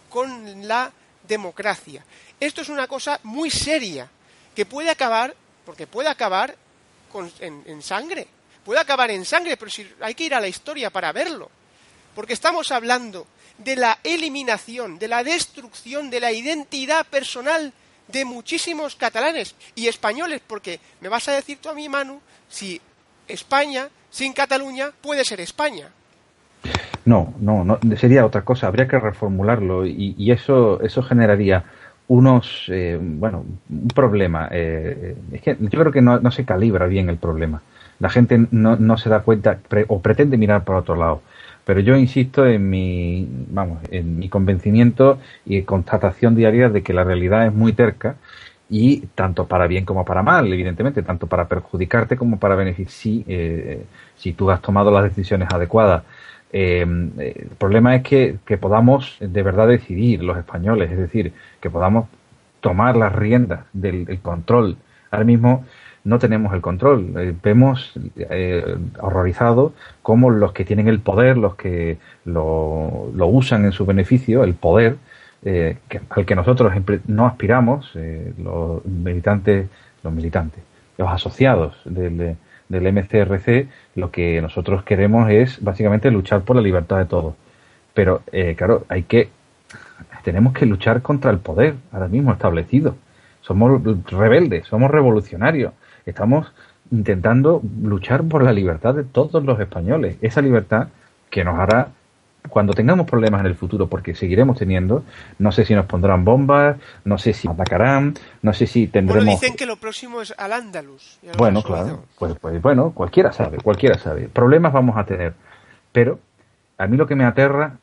[0.10, 0.92] con la
[1.28, 2.04] democracia.
[2.40, 4.10] Esto es una cosa muy seria
[4.56, 6.56] que puede acabar, porque puede acabar
[7.40, 8.28] en, sangre,
[8.64, 11.50] puede acabar en sangre, pero si, hay que ir a la historia para verlo,
[12.16, 17.74] porque estamos hablando de la eliminación, de la destrucción de la identidad personal
[18.08, 22.80] de muchísimos catalanes y españoles, porque me vas a decir tú a mí, Manu, si
[23.28, 25.92] España sin Cataluña puede ser España.
[27.08, 28.68] No, no, no, sería otra cosa.
[28.68, 31.64] Habría que reformularlo y, eso, eso generaría
[32.10, 34.50] unos, eh, bueno, un problema.
[34.52, 37.62] Eh, es que yo creo que no, se calibra bien el problema.
[38.00, 41.22] La gente no, no se da cuenta o pretende mirar por otro lado.
[41.64, 47.06] Pero yo insisto en mi, vamos, en mi convencimiento y constatación diaria de que la
[47.06, 48.18] realidad es muy terca
[48.70, 53.24] y tanto para bien como para mal, evidentemente, tanto para perjudicarte como para beneficiar si,
[53.28, 53.86] eh,
[54.18, 56.04] si tú has tomado las decisiones adecuadas.
[56.52, 61.70] Em, eh, el problema es que, podamos de verdad decidir los españoles, es decir, que
[61.70, 62.08] podamos
[62.62, 64.78] tomar las riendas del, control.
[65.12, 65.66] Ahora mismo
[66.04, 67.14] no tenemos el control.
[67.18, 73.72] Eh, vemos eh, horrorizado cómo los que tienen el poder, los que lo, usan en
[73.72, 74.98] su beneficio, el poder,
[75.44, 76.74] eh, que, al que nosotros
[77.08, 77.94] no aspiramos,
[78.38, 79.68] los militantes,
[80.04, 80.64] los militantes,
[80.98, 82.38] los asociados del,
[82.70, 87.36] del MCRC, lo que nosotros queremos es básicamente luchar por la libertad de todos.
[87.94, 89.30] Pero, eh, claro, hay que,
[90.24, 92.96] tenemos que luchar contra el poder ahora mismo establecido.
[93.42, 95.74] Somos rebeldes, somos revolucionarios.
[96.06, 96.52] Estamos
[96.92, 100.18] intentando luchar por la libertad de todos los españoles.
[100.22, 100.90] Esa libertad
[101.30, 101.90] que nos hará
[102.50, 105.04] cuando tengamos problemas en el futuro, porque seguiremos teniendo,
[105.40, 109.26] no sé si nos pondrán bombas, no sé si atacarán, no sé si tendremos...
[109.26, 111.20] Bueno, dicen que lo próximo es al Andalus.
[111.38, 114.28] Bueno, claro, pues, pues bueno, cualquiera sabe, cualquiera sabe.
[114.28, 115.34] Problemas vamos a tener,
[115.92, 116.20] pero
[116.78, 117.78] a mí lo que me aterra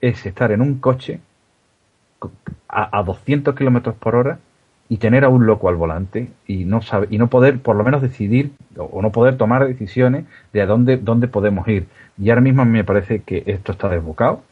[0.00, 1.20] es estar en un coche
[2.68, 4.38] a, a 200 kilómetros por hora
[4.92, 7.82] y tener a un loco al volante y no sabe, y no poder por lo
[7.82, 11.86] menos decidir o, no poder tomar decisiones de a dónde, dónde podemos ir.
[12.18, 14.42] Y ahora mismo me parece que esto está desbocado,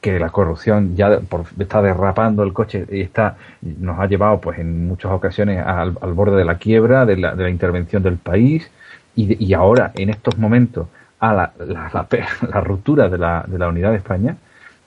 [0.00, 1.20] que la corrupción ya
[1.60, 6.38] está derrapando el coche y está nos ha llevado pues en muchas ocasiones al, borde
[6.38, 8.70] de la quiebra, de la, de la intervención del país
[9.14, 10.88] y, y, ahora en estos momentos
[11.20, 12.06] a la, la,
[12.54, 14.38] la ruptura de la, de la unidad de España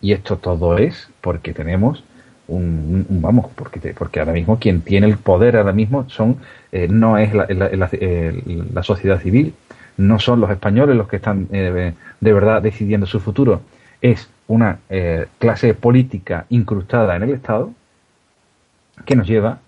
[0.01, 2.03] y esto todo es porque tenemos
[2.55, 6.37] un, vamos, porque, porque ahora mismo quien tiene el poder ahora mismo son
[6.71, 9.53] eh, no es la, la, sociedad civil,
[9.97, 13.61] no son los españoles los que están eh, de verdad decidiendo su futuro,
[14.01, 17.71] es una eh, clase política incrustada en el Estado
[19.05, 19.59] que nos lleva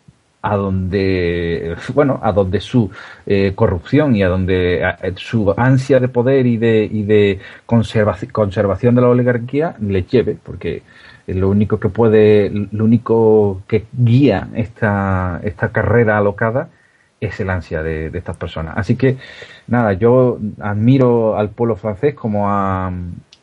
[0.42, 2.92] a donde bueno a donde su
[3.26, 4.84] eh, corrupción y a donde
[5.16, 10.84] su ansia de poder y de y de conservación de la oligarquía le lleve porque
[11.28, 16.70] lo único que puede lo único que guía esta esta carrera alocada
[17.22, 19.18] es el ansia de, estas personas así que
[19.68, 22.92] nada yo admiro al pueblo francés como ha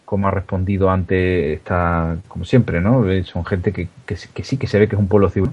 [0.04, 4.66] como ha respondido ante esta como siempre no son gente que, que, que sí que
[4.66, 5.50] se ve que es un pueblo civil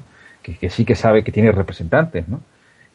[0.55, 2.41] que, sí que sabe que tiene representantes, ¿no?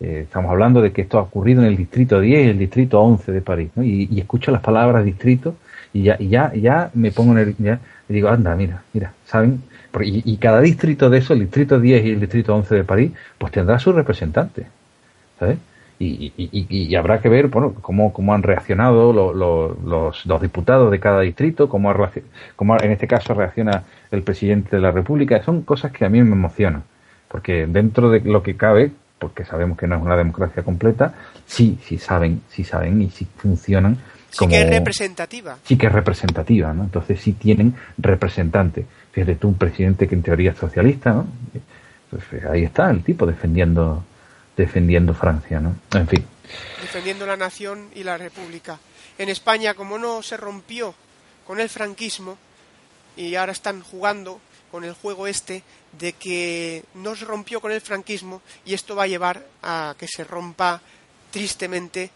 [0.00, 3.00] Eh, estamos hablando de que esto ha ocurrido en el distrito 10 y el distrito
[3.00, 3.84] 11 de París, ¿no?
[3.84, 5.54] Y, escucho las palabras distrito
[5.92, 7.80] y ya, y ya, ya me pongo en el, ya,
[8.12, 9.62] y digo, anda, mira, mira, ¿saben?
[10.00, 13.52] y, cada distrito de eso, el distrito 10 y el distrito 11 de París, pues
[13.52, 14.66] tendrá su representante,
[15.38, 15.58] ¿sabes?
[15.98, 21.20] Y, y, habrá que ver bueno, cómo, cómo han reaccionado los, los, diputados de cada
[21.20, 21.94] distrito, cómo,
[22.56, 25.42] cómo en este caso reacciona el presidente de la República.
[25.44, 26.82] Son cosas que a mí me emocionan
[27.32, 31.14] porque dentro de lo que cabe, porque sabemos que no es una democracia completa,
[31.46, 33.96] sí, sí saben, sí saben y sí funcionan.
[34.32, 35.58] Sí que es representativa.
[35.64, 36.84] Sí que es representativa, ¿no?
[36.84, 38.86] Entonces sí tienen representantes.
[39.12, 41.26] Fíjate tú, un presidente que en teoría es socialista, ¿no?
[42.10, 44.04] Pues eh, ahí está el tipo defendiendo,
[44.56, 45.76] defendiendo Francia, ¿no?
[45.92, 46.24] En fin.
[46.80, 48.78] Defendiendo la nación y la república.
[49.18, 50.94] En España, como no se rompió
[51.46, 52.38] con el franquismo,
[53.16, 54.40] y ahora están jugando
[54.70, 55.62] con el juego este
[55.98, 60.08] de que no se rompió con el franquismo y esto va a llevar a que
[60.08, 60.80] se rompa
[61.30, 62.10] tristemente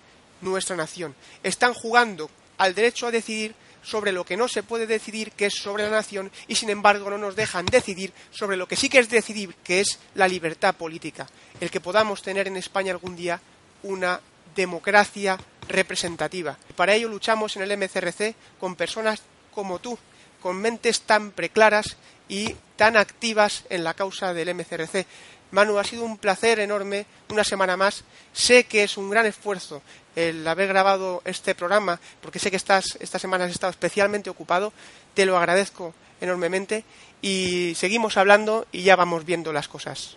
[0.50, 1.14] nuestra nación.
[1.42, 5.54] Están jugando al derecho a decidir sobre lo que no se puede decidir, que es
[5.54, 8.98] sobre la nación, y sin embargo no nos dejan decidir sobre lo que sí que
[8.98, 11.28] es decidir, que es la libertad política,
[11.60, 13.40] el que podamos tener en España algún día
[13.84, 14.20] una
[14.56, 16.58] democracia representativa.
[16.74, 19.22] Para ello luchamos en el MCRC con personas
[19.54, 19.96] como tú,
[20.40, 21.96] con mentes tan preclaras
[22.28, 25.06] y tan activas en la causa del MCRC.
[25.50, 28.04] Manu, ha sido un placer enorme una semana más.
[28.32, 29.82] Sé que es un gran esfuerzo
[30.14, 34.72] el haber grabado este programa, porque sé que estás, esta semana has estado especialmente ocupado.
[35.14, 36.84] Te lo agradezco enormemente
[37.22, 40.16] y seguimos hablando y ya vamos viendo las cosas.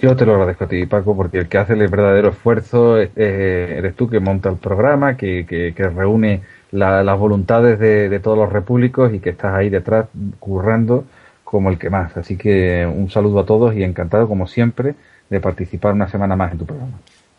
[0.00, 3.96] Yo te lo agradezco a ti, Paco, porque el que hace el verdadero esfuerzo eres
[3.96, 9.18] tú que monta el programa, que, que, reúne las voluntades de, todos los repúblicos y
[9.18, 10.06] que estás ahí detrás
[10.38, 11.04] currando
[11.50, 12.14] como el que más.
[12.14, 14.94] Así que un saludo a todos y encantado, como siempre,
[15.30, 16.98] de participar una semana más en tu programa.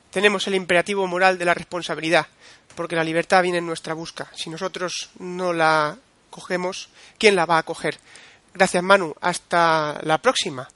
[0.09, 2.25] Tenemos el imperativo moral de la responsabilidad,
[2.75, 4.27] porque la libertad viene en nuestra busca.
[4.33, 5.95] Si nosotros no la
[6.31, 7.97] cogemos, ¿quién la va a coger?
[8.51, 9.13] Gracias, Manu.
[9.21, 10.67] Hasta la próxima.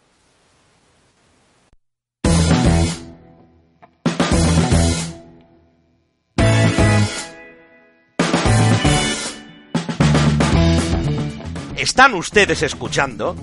[11.84, 13.36] Están ustedes escuchando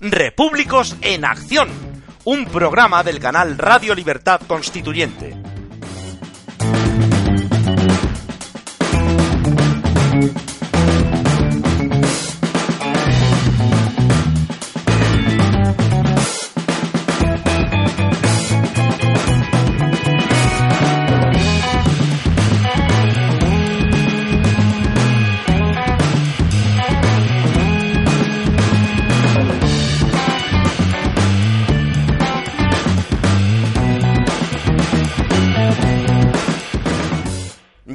[0.00, 1.68] Repúblicos en Acción,
[2.22, 5.51] un programa del canal Radio Libertad Constituyente.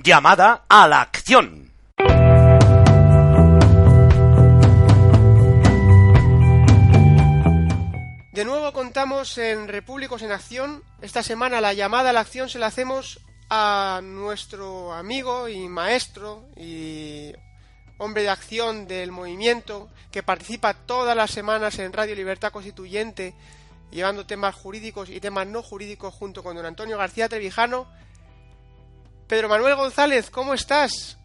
[0.08, 1.70] Llamada a la acción.
[8.32, 10.82] De nuevo contamos en Repúblicos en Acción.
[11.02, 16.46] Esta semana la llamada a la acción se la hacemos a nuestro amigo y maestro
[16.56, 17.34] y
[17.98, 23.36] hombre de acción del movimiento que participa todas las semanas en Radio Libertad Constituyente
[23.92, 27.88] llevando temas jurídicos y temas no jurídicos junto con don Antonio García Trevijano
[29.28, 31.18] Pedro Manuel González, ¿cómo estás?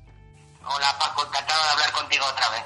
[0.64, 2.62] Hola Paco, encantado de hablar contigo otra vez.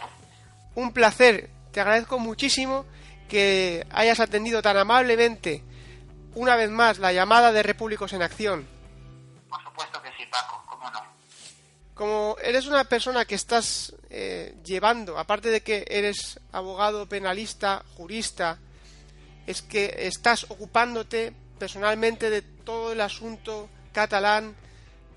[0.74, 2.86] Un placer, te agradezco muchísimo
[3.28, 5.62] que hayas atendido tan amablemente
[6.34, 8.66] una vez más la llamada de Repúblicos en Acción.
[9.50, 11.00] Por supuesto que sí, Paco, cómo no.
[11.92, 18.58] Como eres una persona que estás eh, llevando, aparte de que eres abogado, penalista, jurista,
[19.46, 24.56] es que estás ocupándote personalmente de todo el asunto catalán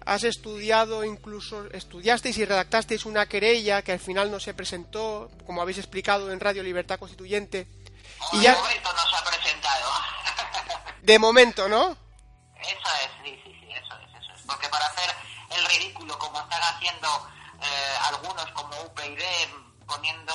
[0.10, 5.62] has estudiado, incluso estudiasteis y redactasteis una querella que al final no se presentó, como
[5.62, 7.68] habéis explicado en Radio Libertad Constituyente.
[8.34, 8.54] y ya...
[8.54, 9.92] De momento no se ha presentado.
[11.04, 11.92] de momento, ¿no?
[12.60, 14.42] Eso es, sí, sí, sí, eso es, eso es.
[14.48, 15.16] Porque para hacer
[15.52, 17.30] el ridículo como están haciendo
[17.62, 19.22] eh, algunos como UPyD,
[19.86, 20.34] poniendo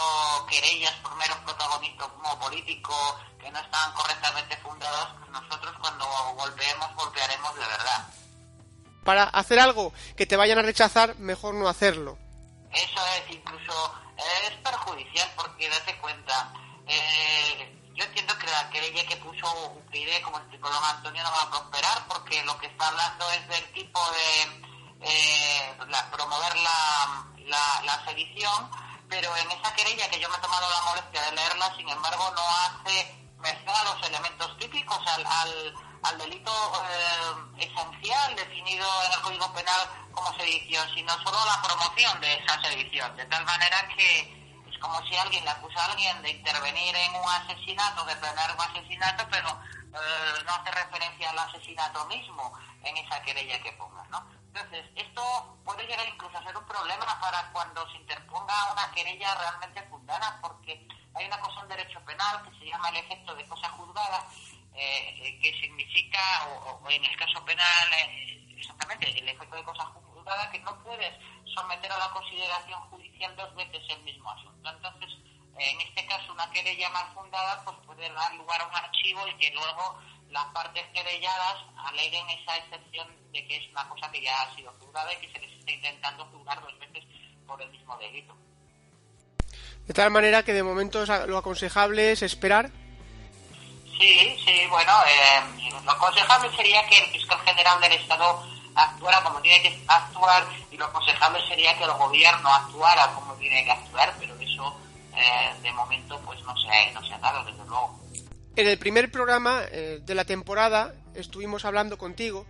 [0.49, 2.95] querellas por meros protagonismo político
[3.41, 6.07] que no están correctamente fundados, nosotros cuando
[6.37, 8.09] golpeemos, golpearemos de verdad.
[9.05, 12.16] Para hacer algo que te vayan a rechazar, mejor no hacerlo.
[12.72, 16.52] Eso es, incluso eh, es perjudicial porque date cuenta,
[16.86, 19.46] eh, yo entiendo que la querella que puso
[19.76, 23.46] UPyD, como explicó don Antonio, no va a prosperar porque lo que está hablando es
[23.48, 28.70] del tipo de eh, la- promover la, la, la sedición,
[29.09, 32.32] pero en esa querella que yo me he tomado la molestia de leerla, sin embargo,
[32.34, 35.74] no hace mención a los elementos típicos, al, al,
[36.05, 36.52] al delito
[36.90, 42.61] eh, esencial definido en el Código Penal como sedición, sino solo la promoción de esa
[42.62, 44.20] sedición, de tal manera que
[44.70, 48.55] es como si alguien le acusa a alguien de intervenir en un asesinato, de planear
[48.55, 52.52] un asesinato, pero eh, no hace referencia al asesinato mismo
[52.82, 54.26] en esa querella que ponga, ¿no?
[54.55, 59.34] Entonces, esto puede llegar incluso a ser un problema para cuando se interponga una querella
[59.34, 63.48] realmente fundada, porque hay una cosa en derecho penal que se llama el efecto de
[63.48, 64.26] cosa juzgada,
[64.75, 69.85] eh, eh, que significa, o, en el caso penal, eh, exactamente, el efecto de cosa
[69.85, 71.12] juzgada, que no puedes
[71.55, 74.70] someter a la consideración judicial dos veces el mismo asunto.
[74.70, 75.11] Entonces,
[75.59, 79.35] en este caso, una querella mal fundada pues puede dar lugar a un archivo y
[79.35, 80.01] que luego
[80.31, 84.72] las partes querelladas aleguen esa excepción de que es una cosa que ya ha sido
[84.81, 87.05] juzgada y que se les está intentando juzgar dos veces
[87.47, 88.37] por el mismo delito.
[89.87, 92.70] De tal manera que de momento lo aconsejable es esperar.
[93.99, 98.42] Sí, sí, bueno, eh, lo aconsejable sería que el fiscal general del Estado
[98.74, 103.64] actuara como tiene que actuar y lo aconsejable sería que el gobierno actuara como tiene
[103.64, 104.80] que actuar, pero eso
[105.16, 108.01] eh, de momento pues no se, no se ha dado, desde luego.
[108.57, 112.47] En el primer programa eh, de la temporada estuvimos hablando contigo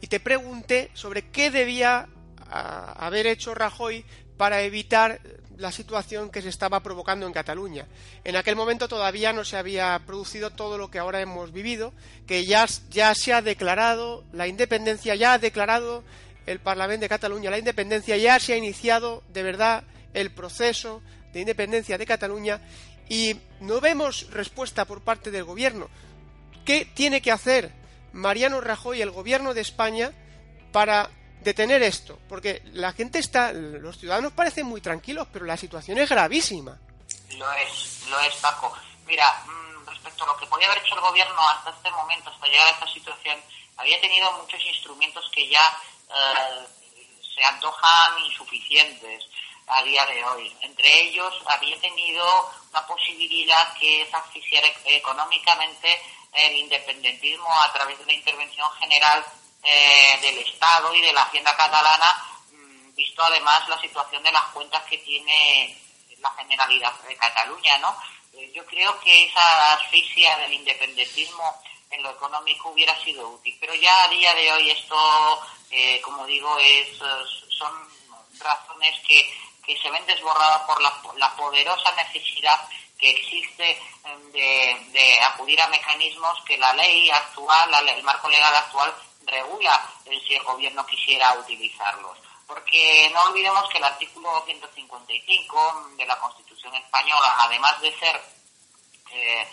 [0.00, 2.08] y te pregunté sobre qué debía
[2.50, 4.04] ah, haber hecho Rajoy
[4.38, 5.20] para evitar
[5.58, 7.86] la situación que se estaba provocando en Cataluña.
[8.22, 11.92] En aquel momento todavía no se había producido todo lo que ahora hemos vivido,
[12.26, 16.04] que ya, se ha declarado la independencia, ya ha declarado
[16.46, 19.84] el Parlamento de Cataluña la independencia, ya se ha iniciado de verdad
[20.14, 22.60] el proceso de independencia de Cataluña
[23.08, 25.88] y no vemos respuesta por parte del gobierno.
[26.64, 27.72] ¿Qué tiene que hacer
[28.12, 30.12] Mariano Rajoy el gobierno de España
[30.70, 31.10] para
[31.42, 32.18] detener esto?
[32.28, 36.76] Porque la gente está, los ciudadanos parecen muy tranquilos, pero la situación es gravísima.
[37.36, 38.74] Lo es, lo es, Paco.
[39.06, 42.46] Mira, mm, respecto a lo que podía haber hecho el gobierno hasta este momento, hasta
[42.46, 43.38] llegar a esta situación,
[43.76, 45.62] había tenido muchos instrumentos que ya
[46.08, 46.66] eh,
[47.34, 49.24] se antojan insuficientes
[49.68, 50.56] a día de hoy.
[50.62, 55.94] Entre ellos, había tenido una posibilidad que es asfixiar e- económicamente
[56.32, 59.24] el independentismo a través de la intervención general
[59.70, 64.44] eh, del Estado y de la Hacienda catalana, mm, visto además la situación de las
[64.46, 65.76] cuentas que tiene
[66.20, 67.94] la Generalidad de Cataluña, ¿no?
[68.32, 73.74] Eh, Yo creo que esa asfixia del independentismo en lo económico hubiera sido útil, pero
[73.74, 75.40] ya a día de hoy esto,
[75.70, 77.72] eh, como digo, es, son
[78.38, 79.32] razones que,
[79.64, 82.58] que se ven desbordadas por la, la poderosa necesidad
[82.98, 83.80] que existe eh,
[84.32, 88.94] de, de acudir a mecanismos que la ley actual, el marco legal actual
[89.28, 92.18] regula eh, si el gobierno quisiera utilizarlos.
[92.46, 98.20] Porque no olvidemos que el artículo 155 de la Constitución española, además de ser
[99.10, 99.46] eh,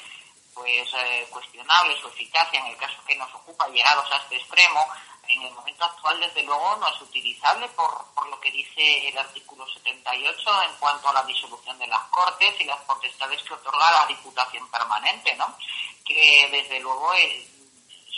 [0.54, 4.80] pues eh, cuestionable su eficacia en el caso que nos ocupa, llegados a este extremo,
[5.28, 9.18] en el momento actual desde luego no es utilizable por, por lo que dice el
[9.18, 13.92] artículo 78 en cuanto a la disolución de las Cortes y las potestades que otorga
[13.92, 15.58] la Diputación Permanente, ¿no?
[16.06, 17.46] Que desde luego eh,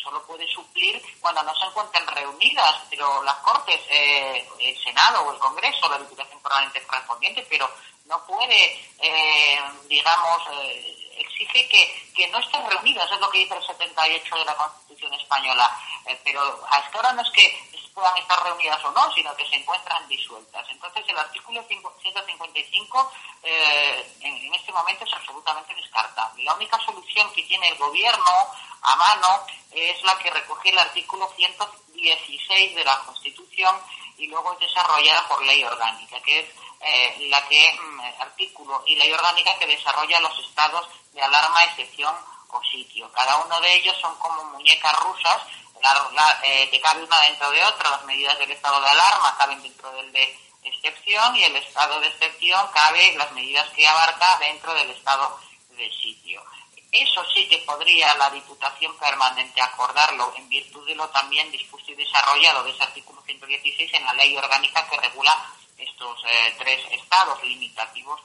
[0.07, 5.33] solo puede suplir cuando no se encuentren reunidas, pero las Cortes, eh, el Senado o
[5.33, 7.69] el Congreso, la Diputación Permanente correspondiente, pero
[8.05, 13.55] no puede, eh, digamos, eh, exige que, que no estén reunidas, es lo que dice
[13.55, 16.41] el 78 de la Constitución Española, eh, pero
[16.71, 20.67] hasta ahora no es que puedan estar reunidas o no, sino que se encuentran disueltas.
[20.69, 26.43] Entonces el artículo 155 eh, en, en este momento es absolutamente descartable.
[26.43, 31.27] La única solución que tiene el gobierno a mano es la que recoge el artículo
[31.35, 33.75] 116 de la Constitución
[34.19, 36.45] y luego es desarrollada por ley orgánica, que es
[36.81, 42.15] eh, la que mm, artículo y ley orgánica que desarrolla los estados de alarma, excepción
[42.49, 43.11] o sitio.
[43.11, 45.41] Cada uno de ellos son como muñecas rusas,
[45.81, 47.91] la, eh, que cabe una dentro de otra.
[47.91, 52.07] Las medidas del estado de alarma caben dentro del de excepción y el estado de
[52.07, 56.43] excepción cabe las medidas que abarca dentro del estado de sitio.
[56.91, 61.95] eso sí que podría la Diputación Permanente acordarlo en virtud de lo también dispuesto y
[61.95, 67.43] desarrollado de ese artículo 116 en la ley orgánica que regula estos eh, tres estados
[67.43, 68.19] limitativos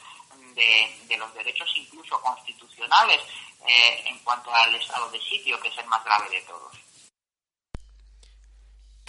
[0.54, 3.20] de, de, los derechos incluso constitucionales
[3.66, 6.72] eh, en cuanto al estado de sitio, que es el más grave de todos.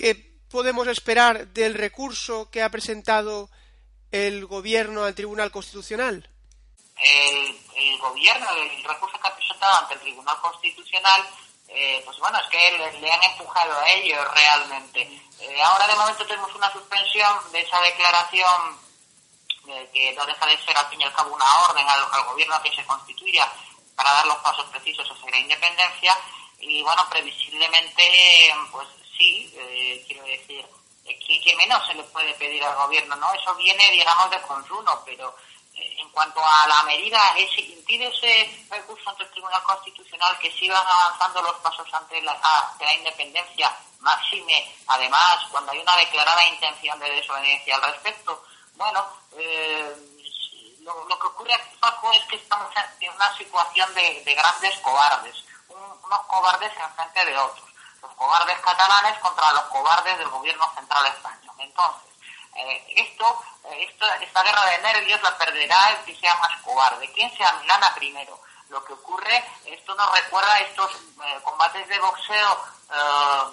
[0.03, 0.15] ¿Qué
[0.51, 3.49] podemos esperar del recurso que ha presentado
[4.11, 6.29] el gobierno al Tribunal Constitucional?
[6.97, 11.23] El, gobierno, el recurso que ha presentado ante el Tribunal Constitucional,
[11.69, 15.03] eh, pues bueno, es que le, le, han empujado a ellos realmente.
[15.39, 18.77] Eh, ahora de momento tenemos una suspensión de esa declaración
[19.69, 22.25] eh, que no deja de ser al fin y al cabo una orden al, al
[22.25, 23.49] gobierno que se constituya
[23.95, 26.13] para dar los pasos precisos hacia la independencia
[26.59, 28.03] y bueno, previsiblemente,
[28.69, 28.87] pues
[29.17, 30.65] sí, eh, quiero decir,
[31.05, 33.15] ¿qué, ¿qué, menos se le puede pedir al gobierno?
[33.15, 35.35] no Eso viene, digamos, de consumo, pero
[35.75, 40.51] eh, en cuanto a la medida, ese, impide ese recurso ante el Tribunal Constitucional que
[40.51, 46.47] sigan avanzando los pasos ante la, ante la independencia, máxime, además, cuando hay una declarada
[46.47, 48.43] intención de desobediencia al respecto.
[48.75, 49.05] Bueno,
[49.37, 49.95] eh,
[50.81, 55.43] lo, que ocurre aquí, Paco, es que estamos en una situación de, de grandes cobardes,
[55.69, 57.72] un, unos cobardes en frente de otros
[58.03, 61.55] los cobardes catalanes contra los cobardes del gobierno central español.
[61.57, 62.11] Entonces,
[62.55, 67.11] eh, esto, eh, esto, esta guerra de nervios la perderá el que sea más cobarde.
[67.13, 68.39] ¿Quién se amilana primero?
[68.69, 72.65] Lo que ocurre, esto nos recuerda a estos eh, combates de boxeo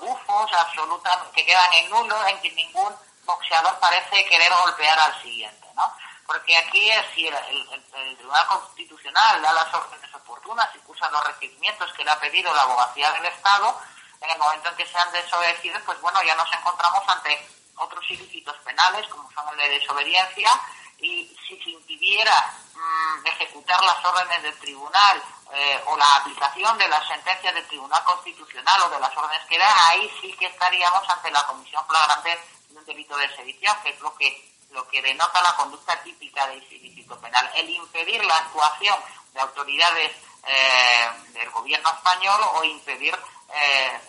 [0.01, 2.95] bufos absolutamente que quedan en nulo, en que ningún
[3.25, 5.95] boxeador parece querer golpear al siguiente, ¿no?
[6.27, 11.91] Porque aquí, si el, el Tribunal Constitucional da las órdenes oportunas y cursa los requerimientos
[11.95, 13.81] que le ha pedido la abogacía del Estado,
[14.21, 18.57] en el momento en que sean desobedecidos, pues bueno, ya nos encontramos ante otros ilícitos
[18.59, 20.51] penales, como son el de desobediencia,
[20.99, 22.35] y si se impidiera
[22.75, 28.05] mmm, ejecutar las órdenes del tribunal eh, o la aplicación de las sentencias del Tribunal
[28.05, 32.39] Constitucional o de las órdenes que da, ahí sí que estaríamos ante la comisión flagrante
[32.69, 36.47] de un delito de sedición, que es lo que lo que denota la conducta típica
[36.47, 38.97] de ese ilícito penal, el impedir la actuación
[39.33, 40.13] de autoridades
[40.45, 43.19] eh, del gobierno español o impedir
[43.53, 44.01] eh,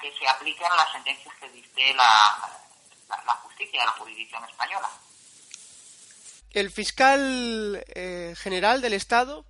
[0.00, 2.38] que se apliquen las sentencias que dicte la,
[3.08, 4.88] la, la justicia, la jurisdicción española.
[6.52, 9.44] El fiscal eh, general del Estado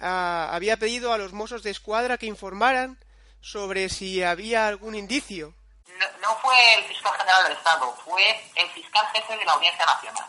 [0.00, 2.98] ah, había pedido a los mozos de escuadra que informaran
[3.40, 5.54] sobre si había algún indicio.
[5.98, 9.86] No, no, fue el fiscal general del Estado, fue el fiscal jefe de la Audiencia
[9.86, 10.26] Nacional.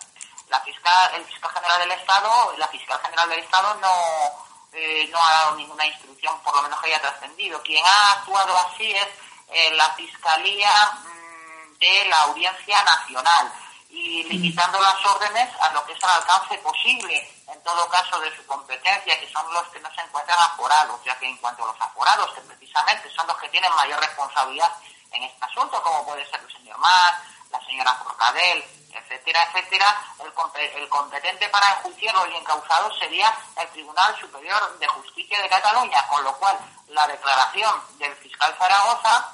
[0.50, 5.18] La fiscal, el fiscal general del Estado, la fiscal general del Estado no, eh, no
[5.18, 7.64] ha dado ninguna instrucción, por lo menos que haya trascendido.
[7.64, 9.08] Quien ha actuado así es
[9.50, 10.72] eh, la Fiscalía
[11.04, 13.54] mmm, de la Audiencia Nacional
[13.90, 18.36] y limitando las órdenes a lo que es el alcance posible, en todo caso, de
[18.36, 21.68] su competencia, que son los que no se encuentran aforados, ya que en cuanto a
[21.68, 24.72] los aforados, que precisamente son los que tienen mayor responsabilidad
[25.12, 27.22] en este asunto, como puede ser el señor Mar,
[27.52, 28.66] la señora Forcadell,
[28.96, 29.86] etcétera, etcétera,
[30.20, 36.08] el, el, competente para enjuiciar y encausado sería el Tribunal Superior de Justicia de Cataluña,
[36.08, 39.32] con lo cual la declaración del fiscal Zaragoza,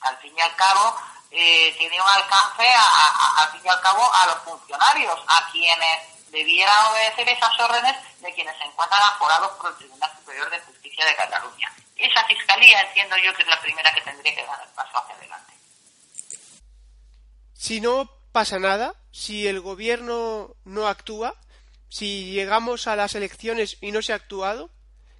[0.00, 0.96] al fin y al cabo,
[1.30, 5.50] eh, tiene un alcance, a, a, al fin y al cabo, a los funcionarios, a
[5.50, 10.60] quienes debieran obedecer esas órdenes de quienes se encuentran aforados por el Tribunal Superior de
[10.60, 11.72] Justicia de Cataluña.
[11.96, 15.14] Esa fiscalía entiendo yo que es la primera que tendría que dar el paso hacia
[15.16, 15.52] adelante.
[17.54, 21.34] Si no pasa nada, si el gobierno no actúa,
[21.88, 24.70] si llegamos a las elecciones y no se ha actuado,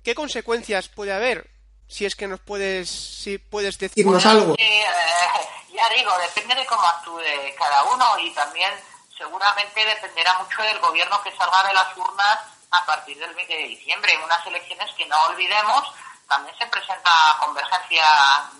[0.05, 1.51] ¿qué consecuencias puede haber?
[1.89, 4.55] Si es que nos puedes, si puedes decirnos algo.
[4.57, 4.85] Eh,
[5.75, 7.19] ya digo, depende de cómo actúe
[7.59, 8.71] cada uno y también
[9.16, 12.39] seguramente dependerá mucho del gobierno que salga de las urnas
[12.71, 14.12] a partir del 20 de diciembre.
[14.12, 15.93] En unas elecciones que no olvidemos,
[16.29, 17.11] también se presenta
[17.41, 18.05] Convergencia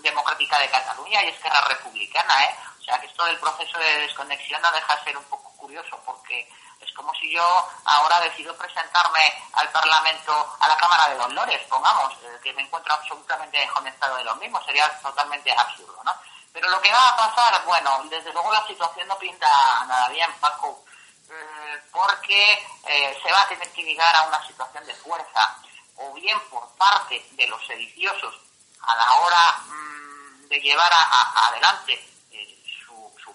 [0.03, 2.57] Democrática de Cataluña y Esquerra Republicana, ¿eh?
[2.89, 6.01] O sea, que esto del proceso de desconexión no deja de ser un poco curioso
[6.07, 9.21] porque es como si yo ahora decido presentarme
[9.53, 14.17] al Parlamento, a la Cámara de los Lores, pongamos, eh, que me encuentro absolutamente desconectado
[14.17, 16.15] de lo mismo, sería totalmente absurdo, ¿no?
[16.51, 19.47] Pero lo que va a pasar, bueno, desde luego la situación no pinta
[19.85, 20.83] nada bien, Paco,
[21.29, 22.53] eh, porque
[22.87, 25.59] eh, se va a tener que llegar a una situación de fuerza,
[25.97, 28.35] o bien por parte de los sediciosos
[28.81, 32.18] a la hora mmm, de llevar a, adelante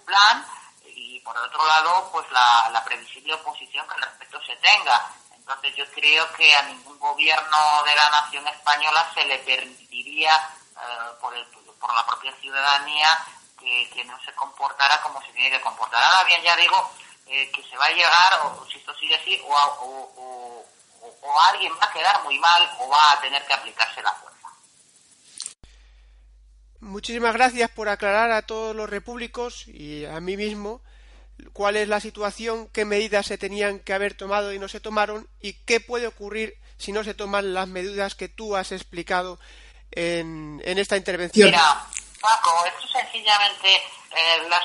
[0.04, 0.46] plan
[0.86, 5.10] y por otro lado pues la, previsible oposición que al respecto se tenga.
[5.34, 10.32] Entonces yo creo que a ningún gobierno de la nación española se le permitiría
[10.76, 11.46] eh, por, el,
[11.80, 13.10] por la propia ciudadanía
[13.60, 16.04] que, que, no se comportara como se tiene que comportar.
[16.04, 16.92] Ahora bien, ya digo
[17.28, 20.66] eh, que se va a llegar, o si esto sigue así, o o, o,
[21.22, 24.33] o alguien va a quedar muy mal o va a tener que aplicarse la fuerza.
[26.84, 30.82] Muchísimas gracias por aclarar a todos los repúblicos y a mí mismo
[31.54, 35.30] cuál es la situación, qué medidas se tenían que haber tomado y no se tomaron
[35.40, 39.40] y qué puede ocurrir si no se toman las medidas que tú has explicado
[39.92, 41.50] en, en esta intervención.
[41.50, 41.88] Mira,
[42.20, 44.62] Paco, esto sencillamente, eh, la,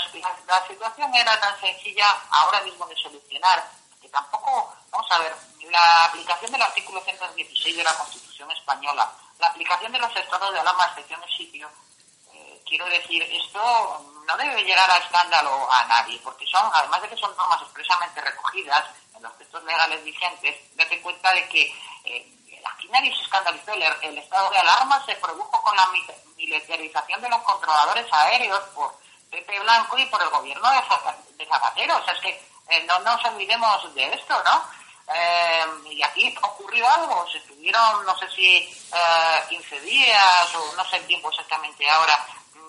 [0.49, 3.65] la, situación era tan sencilla ahora mismo de solucionar
[4.03, 5.33] que tampoco, vamos a ver,
[5.71, 9.09] la aplicación del artículo 116 de la Constitución española,
[9.39, 11.71] la aplicación de los estados de alarma, excepción de sitio,
[12.69, 17.17] quiero decir, esto no debe llegar a escándalo a nadie, porque son, además de que
[17.17, 18.85] son normas expresamente recogidas
[19.17, 21.63] en los textos legales vigentes, date cuenta de que
[22.05, 25.89] eh, aquí nadie se escandalizó, el, estado de alarma se produjo con la
[26.37, 28.95] militarización de los controladores aéreos por
[29.31, 30.83] Pepe Blanco y por el gobierno de,
[31.37, 34.79] de Zapatero, o sea, es que eh, no nos olvidemos de esto, ¿no?
[35.15, 40.85] Eh, y aquí ocurrió algo, se estuvieron, no sé si eh, 15 días o no
[40.85, 42.27] sé el tiempo exactamente ahora,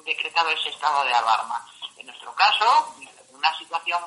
[0.10, 1.66] decretado ese estado de alarma.
[1.98, 2.96] En nuestro caso,
[3.32, 4.04] una situación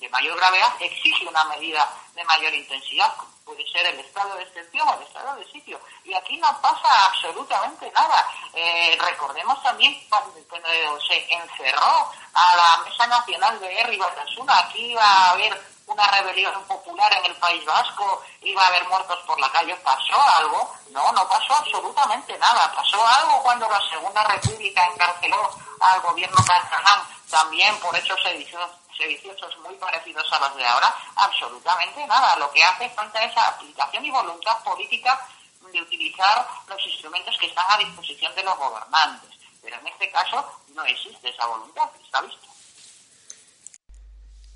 [0.00, 3.14] de mayor gravedad exige una medida de mayor intensidad,
[3.44, 5.78] puede ser el estado de excepción o el estado de sitio.
[6.04, 8.26] Y aquí no pasa absolutamente nada.
[8.54, 10.68] Eh, recordemos también cuando, cuando,
[11.06, 16.06] se encerró a la Mesa Nacional de R y Batasuna, aquí iba a haber una
[16.06, 20.72] rebelión popular en el País Vasco, iba a haber muertos por la calle, ¿pasó algo?
[20.90, 22.72] No, no pasó absolutamente nada.
[22.72, 29.74] ¿Pasó algo cuando la Segunda República encarceló al gobierno catalán también por hechos sediciosos, muy
[29.76, 30.94] parecidos a los de ahora?
[31.16, 32.36] Absolutamente nada.
[32.36, 35.26] Lo que hace falta es aplicación y voluntad política
[35.72, 39.30] de utilizar los instrumentos que están a disposición de los gobernantes.
[39.62, 42.46] Pero en este caso no existe esa voluntad, está visto.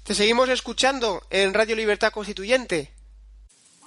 [0.04, 2.92] Te seguimos escuchando en Radio Libertad Constituyente.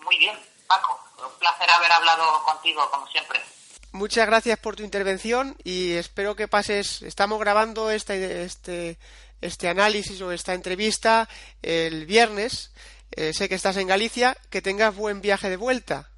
[0.04, 0.36] Muy bien,
[0.68, 1.00] Paco.
[1.24, 3.40] Un placer haber hablado contigo, como siempre.
[3.92, 7.04] Muchas gracias por tu intervención y espero que pases.
[7.04, 8.98] Estamos grabando este, este,
[9.42, 11.30] este análisis o esta entrevista
[11.62, 12.72] el viernes.
[13.12, 14.36] Eh, sé que estás en Galicia.
[14.50, 16.10] Que tengas buen viaje de vuelta.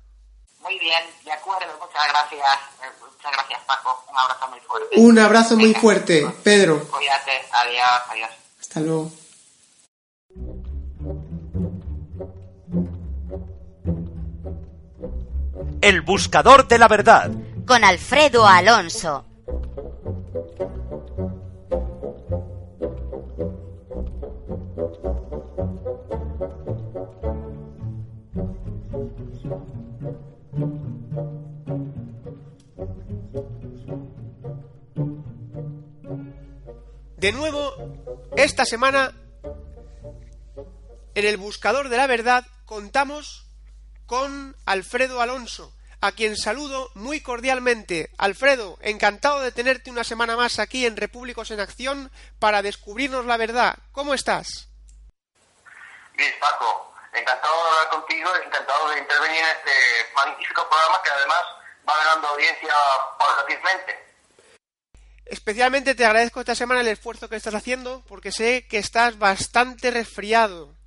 [0.62, 1.78] Muy bien, de acuerdo.
[1.78, 2.60] Muchas gracias.
[2.84, 4.06] Eh, muchas gracias, Paco.
[4.10, 4.95] Un abrazo muy fuerte.
[4.97, 6.88] Un abrazo muy fuerte, Pedro.
[6.88, 7.32] Cuídate.
[7.52, 8.02] Adiós.
[8.08, 8.30] Adiós.
[8.62, 9.12] Hasta luego.
[15.82, 17.32] El buscador de la verdad.
[17.65, 19.25] Con Alfredo Alonso.
[37.15, 37.73] De nuevo,
[38.36, 39.13] esta semana,
[41.15, 43.49] en el buscador de la verdad, contamos
[44.10, 48.10] con Alfredo Alonso, a quien saludo muy cordialmente.
[48.18, 53.38] Alfredo, encantado de tenerte una semana más aquí en Repúblicos en Acción para descubrirnos la
[53.38, 53.78] verdad.
[53.91, 54.68] ¿Cómo estás?
[56.18, 59.72] Bien, Paco, encantado de hablar contigo, encantado de intervenir en este
[60.16, 61.43] magnífico programa que además
[61.88, 62.74] va ganando audiencia
[63.20, 63.99] paulatinamente.
[65.26, 69.91] Especialmente te agradezco esta semana el esfuerzo que estás haciendo porque sé que estás bastante
[69.91, 70.80] resfriado.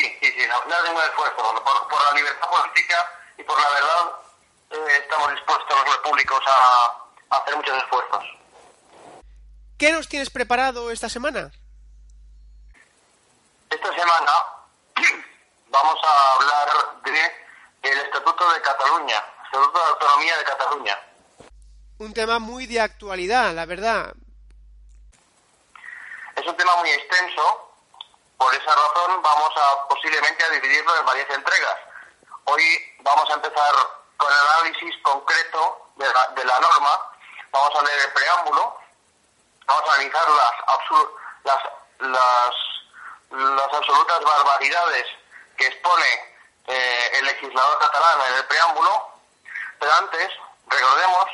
[0.00, 1.36] Sí, sí, sí, no, ningún esfuerzo.
[1.36, 4.12] Por, por, la libertad política y por la verdad
[4.70, 8.24] eh, estamos dispuestos los repúblicos a, a, hacer muchos esfuerzos.
[9.78, 11.50] ¿Qué nos tienes preparado esta semana?
[13.70, 14.32] Esta semana
[15.68, 17.14] vamos a hablar del
[17.82, 20.98] de Estatuto de Cataluña, Estatuto de Autonomía de Cataluña.
[21.98, 24.14] Un tema muy de actualidad, la verdad.
[26.36, 27.69] Es un tema muy extenso,
[28.40, 31.76] por esa razón vamos a posiblemente a dividirlo en varias entregas.
[32.44, 33.74] Hoy vamos a empezar
[34.16, 37.12] con el análisis concreto de la, norma,
[37.52, 38.78] vamos a leer el preámbulo,
[39.66, 41.62] vamos a analizar las,
[41.98, 42.52] las,
[43.30, 45.06] las absolutas barbaridades
[45.58, 46.34] que expone
[46.66, 49.20] eh, el legislador catalán en el preámbulo,
[49.78, 50.30] pero antes
[50.66, 51.26] recordemos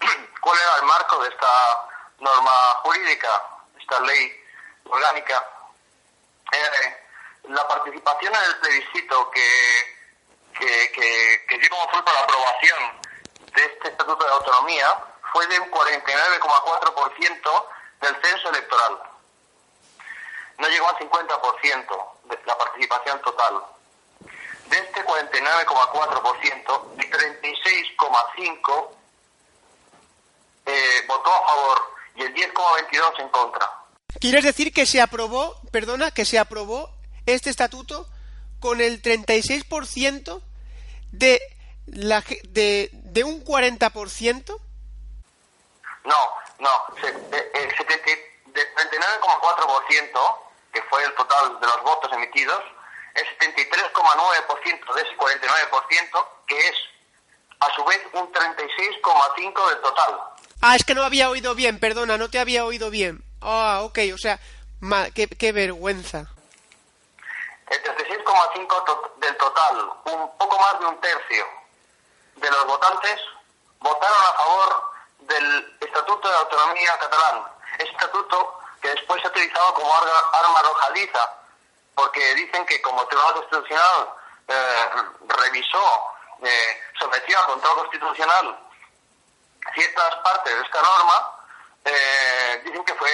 [0.42, 2.52] cuál era el marco de esta norma
[2.82, 3.42] jurídica,
[3.78, 4.44] esta ley
[4.84, 5.59] orgánica
[6.52, 7.06] eh,
[7.48, 9.96] la participación en el plebiscito que,
[10.58, 13.00] que, que, que, dio como fruto la aprobación
[13.54, 17.66] de este Estatuto de Autonomía fue de un 49,4%
[18.00, 19.00] del censo electoral.
[20.58, 23.62] No llegó al 50% de la participación total.
[24.66, 28.90] De este 49,4%, el 36,5%
[30.66, 33.79] eh, votó a favor y el 10,22% en contra.
[34.18, 36.90] ¿Quieres decir que se aprobó, perdona, que se aprobó
[37.26, 38.08] este estatuto
[38.58, 40.42] con el 36%
[41.12, 41.40] de,
[41.86, 44.60] la, de, de un 40%?
[46.04, 46.14] No,
[46.58, 46.70] no,
[47.02, 50.38] el 70 de 39,4%,
[50.72, 52.62] que fue el total de los votos emitidos,
[53.14, 56.74] el 73,9% de ese 49%, que es
[57.60, 60.20] a su vez un 36,5% del total.
[60.62, 63.24] Ah, es que no había oído bien, perdona, no te había oído bien.
[63.40, 64.38] Ah, ok, o sea,
[65.14, 66.26] qué, vergüenza.
[67.68, 71.46] El 36,5% to- del total, un poco más de un tercio
[72.36, 73.20] de los votantes
[73.78, 77.44] votaron a favor del Estatuto de Autonomía catalán.
[77.78, 80.62] Estatuto que después se ha utilizado como arma, arma
[81.94, 84.08] porque dicen que como Tribunal Constitucional
[84.48, 84.88] eh,
[85.28, 86.02] revisó,
[86.42, 88.58] eh, sometió a control constitucional
[89.74, 91.36] ciertas partes de esta norma,
[91.84, 93.10] eh, dicen que fue,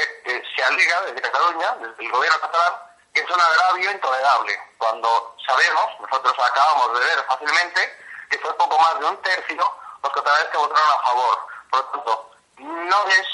[0.76, 2.74] alega desde Cataluña, desde el gobierno catalán,
[3.14, 7.98] que es un agravio intolerable, cuando sabemos, nosotros acabamos de ver fácilmente,
[8.30, 11.46] que fue poco más de un tercio los catalanes que votaron a favor.
[11.70, 13.26] Por lo tanto, no es,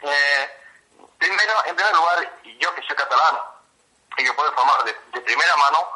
[0.00, 0.50] eh,
[1.18, 3.40] primero, en primer lugar, yo que soy catalán,
[4.16, 5.88] y que puedo informar de, primera mano,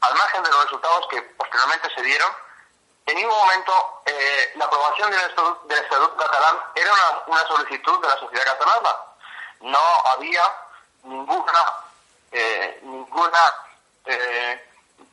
[0.00, 2.32] al margen de los resultados que posteriormente se dieron,
[3.04, 6.92] en ningún momento eh, la aprobación del estatuto, del estatuto catalán era
[7.26, 9.11] una solicitud de la sociedad catalana.
[9.62, 10.42] No había
[11.04, 11.82] ninguna
[12.32, 13.54] eh, ninguna
[14.06, 14.70] eh,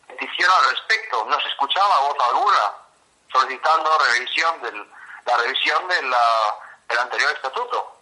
[0.07, 1.25] petición al respecto.
[1.25, 2.73] No se escuchaba voz alguna
[3.31, 4.89] solicitando revisión del,
[5.25, 6.13] la revisión del
[6.97, 8.01] anterior estatuto.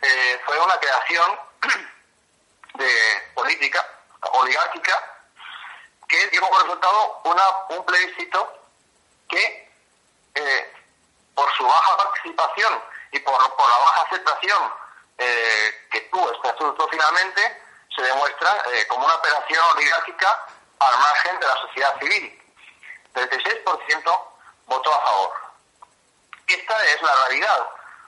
[0.00, 1.40] Eh, fue una creación
[2.74, 3.86] de política
[4.32, 5.02] oligárquica
[6.08, 8.58] que dio como resultado una, un plebiscito
[9.28, 9.70] que,
[11.34, 14.81] por su baja participación y por, por la baja aceptación
[15.18, 17.62] eh, que tuvo este asunto finalmente,
[17.94, 20.46] se demuestra eh, como una operación oligárquica
[20.78, 22.42] al margen de la sociedad civil.
[23.14, 24.20] 36%
[24.66, 25.32] votó a favor.
[26.48, 27.66] Esta es la realidad.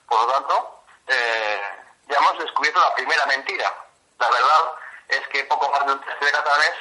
[0.08, 1.62] Por lo tanto, eh,
[2.08, 3.72] ya hemos descubierto la primera mentira.
[4.18, 4.72] La verdad
[5.08, 6.74] es que poco más de un tercio de catalanes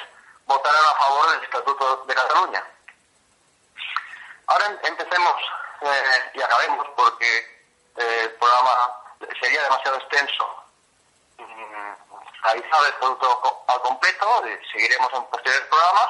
[0.46, 2.64] votaron a favor del Estatuto de Cataluña.
[4.46, 5.42] Ahora em- empecemos
[6.34, 7.64] y acabemos porque
[7.96, 8.98] el programa
[9.40, 10.64] sería demasiado extenso.
[11.38, 11.94] Mm,
[12.42, 16.08] Realizado el co- al completo, eh, seguiremos en posteriores programas.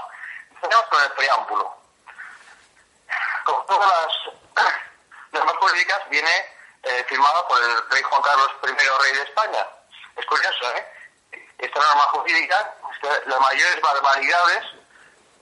[0.50, 1.76] Empecemos con el preámbulo.
[3.44, 3.88] Como todas
[4.56, 4.66] las
[5.32, 6.30] normas jurídicas, viene
[6.82, 9.66] eh, firmado por el rey Juan Carlos I, rey de España.
[10.16, 10.92] Es curioso, ¿eh?
[11.58, 12.74] Esta norma jurídica,
[13.26, 14.64] las mayores barbaridades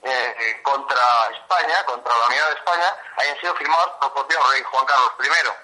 [0.03, 4.63] eh, contra España, contra la unidad de España, hayan sido firmados por el propio rey
[4.63, 5.62] Juan Carlos I.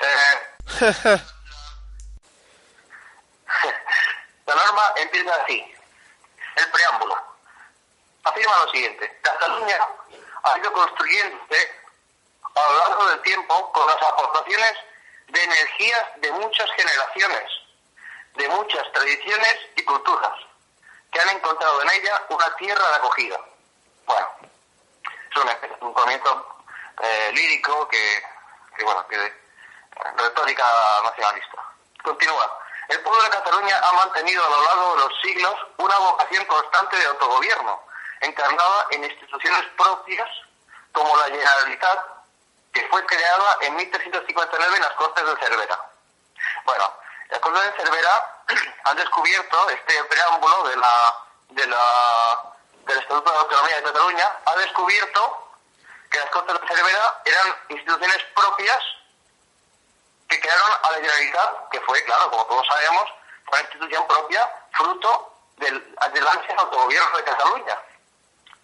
[4.46, 5.74] La norma empieza así.
[6.56, 7.16] El preámbulo.
[8.24, 9.18] Afirma lo siguiente.
[9.22, 9.78] Cataluña
[10.42, 11.80] ha ido construyéndose
[12.54, 14.72] a lo largo del tiempo con las aportaciones
[15.28, 17.50] de energías de muchas generaciones,
[18.34, 20.32] de muchas tradiciones y culturas,
[21.12, 23.40] que han encontrado en ella una tierra de acogida.
[24.06, 24.28] Bueno,
[25.30, 26.64] es un, un comienzo
[27.02, 28.22] eh, lírico que,
[28.84, 29.16] bueno, que
[30.16, 30.64] retórica
[31.04, 31.62] nacionalista.
[32.02, 32.58] Continúa.
[32.88, 36.96] El pueblo de Cataluña ha mantenido a lo largo de los siglos una vocación constante
[36.96, 37.80] de autogobierno,
[38.20, 40.28] encarnada en instituciones propias
[40.92, 42.04] como la Generalitat,
[42.72, 45.90] que fue creada en 1359 en las Cortes de Cervera.
[46.64, 46.92] Bueno,
[47.28, 48.42] las Cortes de Cervera
[48.84, 51.16] han descubierto este preámbulo de la,
[51.50, 52.42] de la,
[52.86, 55.52] del Estatuto de Autonomía de Cataluña, ha descubierto
[56.10, 58.82] que las Cortes de Cervera eran instituciones propias
[60.30, 63.04] que crearon a la Generalitat, que fue, claro, como todos sabemos,
[63.44, 67.78] fue una institución propia fruto del, del ansia de autogobierno de Cataluña.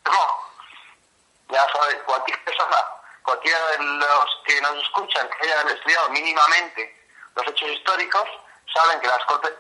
[0.05, 0.41] No,
[1.49, 2.85] ya sabes, cualquier persona,
[3.25, 7.05] cualquiera de los que nos escuchan, que hayan estudiado mínimamente
[7.35, 8.29] los hechos históricos,
[8.73, 9.09] saben que,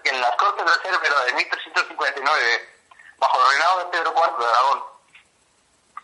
[0.08, 2.78] en las Cortes de Cervera de 1359,
[3.18, 4.84] bajo el reinado de Pedro IV de Aragón,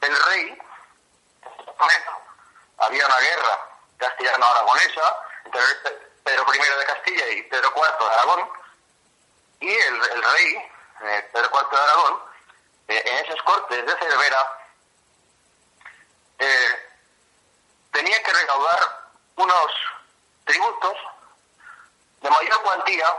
[0.00, 0.58] el rey,
[2.78, 3.60] había una guerra
[3.98, 5.31] castellano-aragonesa
[6.24, 8.48] Pedro I de Castilla y Pedro IV de Aragón,
[9.60, 10.70] y el, rey,
[11.02, 12.22] eh, Pedro IV de Aragón,
[12.88, 14.58] eh, en esas cortes de Cervera,
[16.38, 16.90] eh,
[17.92, 19.72] tenía que recaudar unos
[20.44, 20.96] tributos
[22.20, 23.14] de mayor cuantía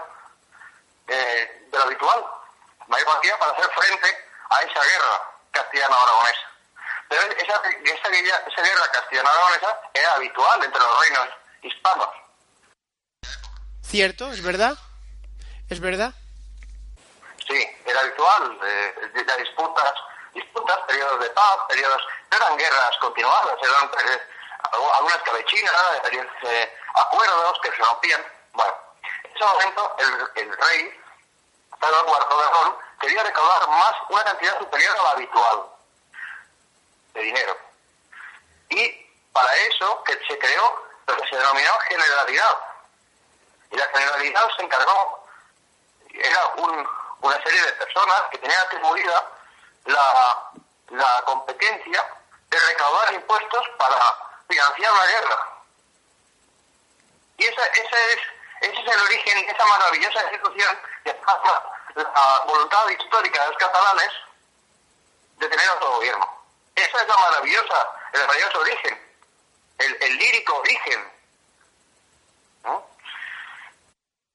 [1.05, 2.25] de lo habitual,
[2.87, 6.47] mayor cuantía para hacer frente a esa guerra castellano-aragonesa.
[7.09, 7.59] Pero esa
[8.09, 12.09] guerra castellano-aragonesa era habitual entre los reinos hispanos.
[13.81, 14.31] ¿Cierto?
[14.31, 14.77] ¿Es verdad?
[15.69, 16.13] ¿Es verdad?
[17.47, 18.59] Sí, era habitual.
[18.63, 19.93] Eh, las disputas
[20.33, 22.01] disputas, periodos de paz, periodos,
[22.31, 24.21] no eran guerras continuadas, eran eh,
[24.93, 25.73] algunas cabechinas,
[26.43, 28.25] eh, acuerdos que se rompían.
[28.53, 28.73] Bueno,
[29.23, 31.01] en ese momento el, el rey,
[31.79, 35.63] Pedro IV de Ron, quería recaudar más, una cantidad superior a la habitual
[37.13, 37.57] de dinero.
[38.69, 42.57] Y para eso que se creó lo que se denominó generalidad.
[43.71, 45.27] Y la generalidad se encargó,
[46.13, 46.87] era un,
[47.21, 49.31] una serie de personas que tenían atribuida
[49.85, 50.51] la,
[50.89, 52.05] la competencia
[52.49, 53.97] de recaudar impuestos para
[54.47, 55.49] financiar la guerra.
[57.37, 58.19] Y ese, ese, es,
[58.61, 61.63] ese es el origen de esa maravillosa institución que pasa
[61.95, 64.11] la voluntad histórica de los catalanes
[65.37, 66.43] de tener autogobierno.
[66.75, 69.02] Esa es la maravillosa, el maravilloso origen,
[69.77, 71.11] el, el lírico origen.
[72.63, 72.87] ¿no?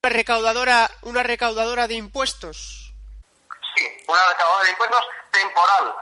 [0.03, 2.93] Una recaudadora, una recaudadora de impuestos.
[3.75, 5.95] Sí, una recaudadora de impuestos temporal,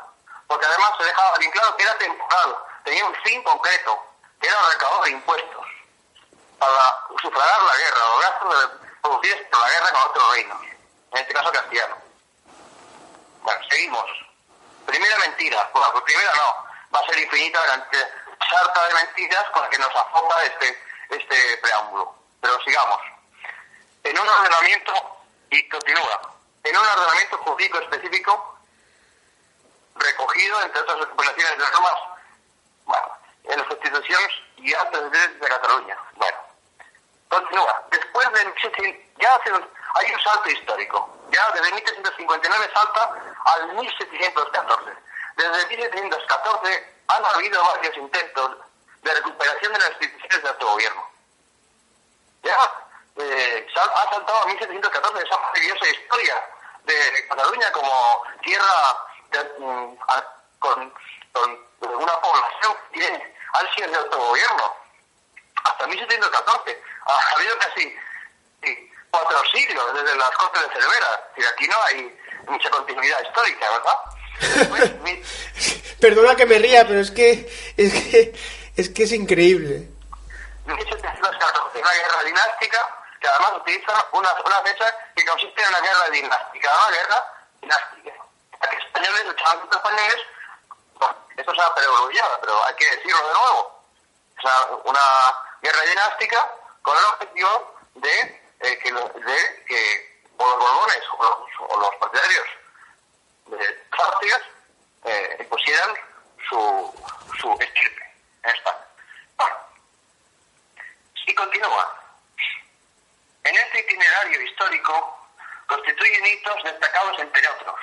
[0.46, 3.98] porque además se dejaba bien claro que era temporal, tenía un fin concreto,
[4.40, 5.66] que era recaudar de impuestos
[6.58, 8.70] para sufragar la guerra, los gastos
[9.02, 10.62] producidos por la guerra con otros reinos,
[11.12, 11.96] en este caso castellano.
[13.42, 14.04] Bueno, seguimos.
[14.86, 17.98] Primera mentira, bueno, pues primera no, va a ser infinita durante
[18.56, 22.14] sarta de mentiras con la que nos azopa este, este preámbulo.
[22.40, 23.00] Pero sigamos.
[24.04, 24.92] En un ordenamiento,
[25.50, 26.34] y continúa,
[26.64, 28.58] en un ordenamiento jurídico específico
[29.94, 31.94] recogido entre otras recopilaciones de normas,
[32.84, 33.12] bueno,
[33.44, 35.98] en las constituciones y actos de de Cataluña.
[36.14, 36.38] Bueno,
[37.28, 37.82] continúa.
[37.90, 38.54] Después de
[39.18, 41.18] ya hace, hay un salto histórico.
[41.30, 44.92] Ya desde 1759 salta al 1714.
[45.36, 48.56] Desde 1714 han habido varios intentos
[49.02, 51.10] de recuperación de las instituciones de autogobierno.
[52.42, 52.56] Ya
[53.18, 56.48] eh, ha saltado a 1714 esa maravillosa historia
[56.84, 58.96] de Cataluña como tierra
[59.58, 59.94] mm,
[60.58, 60.94] con,
[61.32, 64.76] con, una población que tiene ansias de autogobierno.
[65.64, 67.96] Hasta 1714 ha habido casi
[69.10, 71.30] cuatro siglos desde las Cortes de Cervera.
[71.36, 74.15] Y aquí no hay mucha continuidad histórica, ¿verdad?
[76.00, 78.34] Perdona que me ría, pero es que es que
[78.76, 79.88] es que es increíble.
[80.66, 84.28] 1714, una guerra dinástica que además utiliza una,
[84.62, 87.32] fecha que consiste en una guerra dinástica, una guerra
[87.62, 88.12] dinástica.
[88.70, 90.16] Que españoles luchaban contra españoles,
[91.36, 93.82] esto se ha perogrullado, pero hay que decirlo de nuevo.
[94.38, 94.52] O sea,
[94.84, 95.00] una
[95.62, 96.50] guerra dinástica
[96.82, 102.46] con el objetivo de, eh, que, de que los borbones o los, o los partidarios
[103.46, 104.42] de Austrias
[105.04, 105.90] eh, impusieran
[106.48, 106.94] su,
[107.40, 108.02] su estirpe
[108.42, 108.86] en España.
[109.36, 109.56] Bueno,
[111.26, 112.02] y continúa.
[113.44, 115.28] En este itinerario histórico
[115.66, 117.76] constituyen hitos destacados entre otros.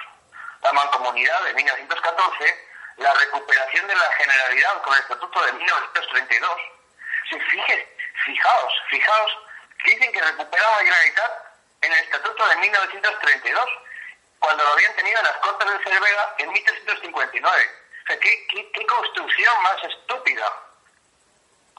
[0.61, 6.51] La mancomunidad de 1914, la recuperación de la generalidad con el Estatuto de 1932.
[7.29, 9.37] Si fije, fijaos, fijaos,
[9.85, 11.43] dicen que recuperaron la generalidad
[11.81, 13.65] en el Estatuto de 1932,
[14.43, 17.71] cuando lo habían tenido en las Cortes de Cervera en 1359.
[18.03, 20.51] O sea, ¿qué, construcción más estúpida?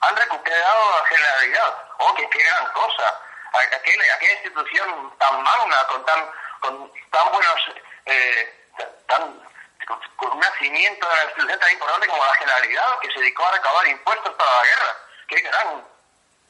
[0.00, 1.78] han recuperado la generalidad.
[1.98, 3.20] ¡Oh, qué, gran cosa!
[3.52, 7.60] Aquella, institución tan magna, con tan, con tan buenos,
[8.06, 8.68] eh,
[9.06, 13.52] con, un nacimiento de la institución tan importante como la generalidad, que se dedicó a
[13.52, 14.96] recaudar impuestos para la guerra.
[15.28, 15.88] ¡Qué gran,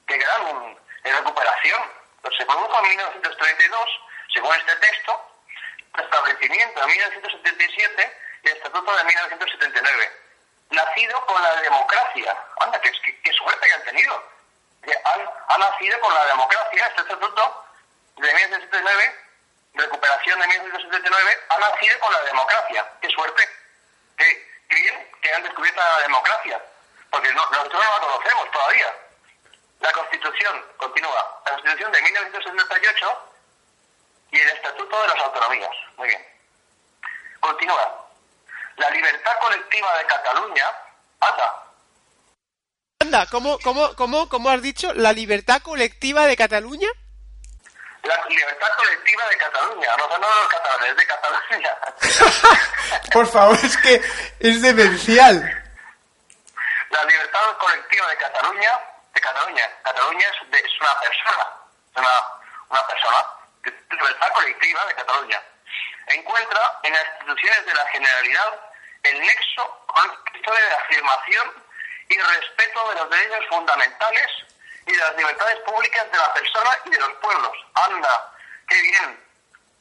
[0.07, 1.83] qué gran eh, recuperación!
[2.23, 4.01] Pues se produjo en 1932,
[4.33, 5.34] según este texto,
[5.97, 10.25] establecimiento en 1977 y el estatuto de 1979
[10.75, 12.37] nacido con la democracia.
[12.61, 14.35] Anda, qué, qué, qué suerte que han tenido.
[15.05, 17.65] Han, ha nacido con la democracia, este estatuto
[18.17, 19.21] de 1979,
[19.75, 22.93] recuperación de 1979, ha nacido con la democracia.
[23.01, 23.49] Qué suerte.
[24.17, 26.63] Qué bien que han descubierto la democracia.
[27.11, 28.95] Porque no, nosotros no la conocemos todavía.
[29.81, 33.34] La Constitución, continúa, la Constitución de 1978
[34.35, 35.70] y el Estatuto de las Autonomías.
[35.97, 36.26] Muy bien.
[37.41, 38.07] Continúa.
[38.76, 40.72] La libertad colectiva de Cataluña,
[41.20, 41.61] anda,
[43.01, 44.93] Anda, ¿cómo, cómo, cómo, cómo has dicho?
[44.95, 46.89] ¿La libertad colectiva de Cataluña?
[48.03, 51.78] la libertad colectiva de Cataluña, no, de los catalanes, de Cataluña.
[53.14, 53.95] Por favor, es que
[54.41, 55.37] es demencial.
[56.91, 58.78] la libertad colectiva de Cataluña,
[59.14, 61.47] de Cataluña, Cataluña es, de- es una persona,
[61.93, 62.12] es una,
[62.68, 63.24] una persona,
[63.91, 65.43] libertad colectiva de Cataluña,
[66.09, 68.61] encuentra en las instituciones de la Generalidad
[69.05, 71.65] el nexo con el de la afirmación
[72.09, 74.31] y respeto de los derechos fundamentales
[74.87, 77.53] y de las libertades públicas de la persona y de los pueblos.
[77.75, 78.33] Anda,
[78.69, 79.25] qué bien,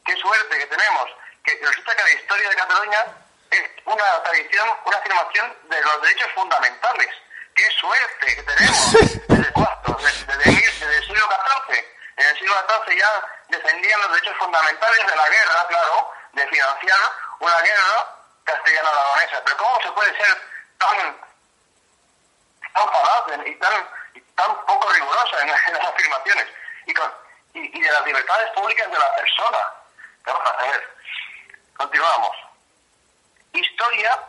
[0.05, 1.09] qué suerte que tenemos,
[1.43, 3.05] que resulta que la historia de Cataluña
[3.51, 7.09] es una tradición, una afirmación de los derechos fundamentales.
[7.55, 8.91] ¡Qué suerte que tenemos!
[9.27, 9.99] ¿Desde cuándo?
[10.01, 11.29] Desde, desde, desde el siglo
[11.67, 11.85] XIV.
[12.17, 16.99] En el siglo XIV ya defendían los derechos fundamentales de la guerra, claro, de financiar
[17.39, 18.07] una guerra
[18.43, 19.43] castellano-aragonesa.
[19.43, 20.41] Pero ¿cómo se puede ser
[20.77, 21.17] tan,
[22.73, 23.89] tan falaz y tan,
[24.35, 26.47] tan poco rigurosa en, las afirmaciones?
[26.85, 27.13] Y, con,
[27.53, 29.73] y, de las libertades públicas de la persona.
[30.25, 30.95] Vamos a ver.
[31.77, 32.37] Continuamos.
[33.53, 34.19] Historia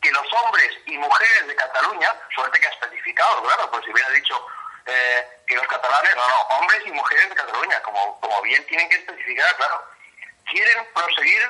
[0.00, 4.08] que los hombres y mujeres de Cataluña, suerte que ha especificado, claro, pues si hubiera
[4.10, 4.46] dicho
[4.90, 8.88] eh, que los catalanes, no, no, hombres y mujeres de Cataluña, como, como bien tienen
[8.88, 9.84] que especificar, claro,
[10.50, 11.42] quieren proseguir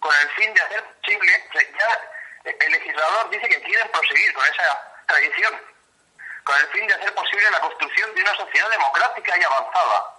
[0.00, 1.44] con el fin de hacer posible,
[1.78, 2.00] ya
[2.44, 5.60] el legislador dice que quieren proseguir con esa tradición,
[6.44, 10.14] con el fin de hacer posible la construcción de una sociedad democrática y avanzada,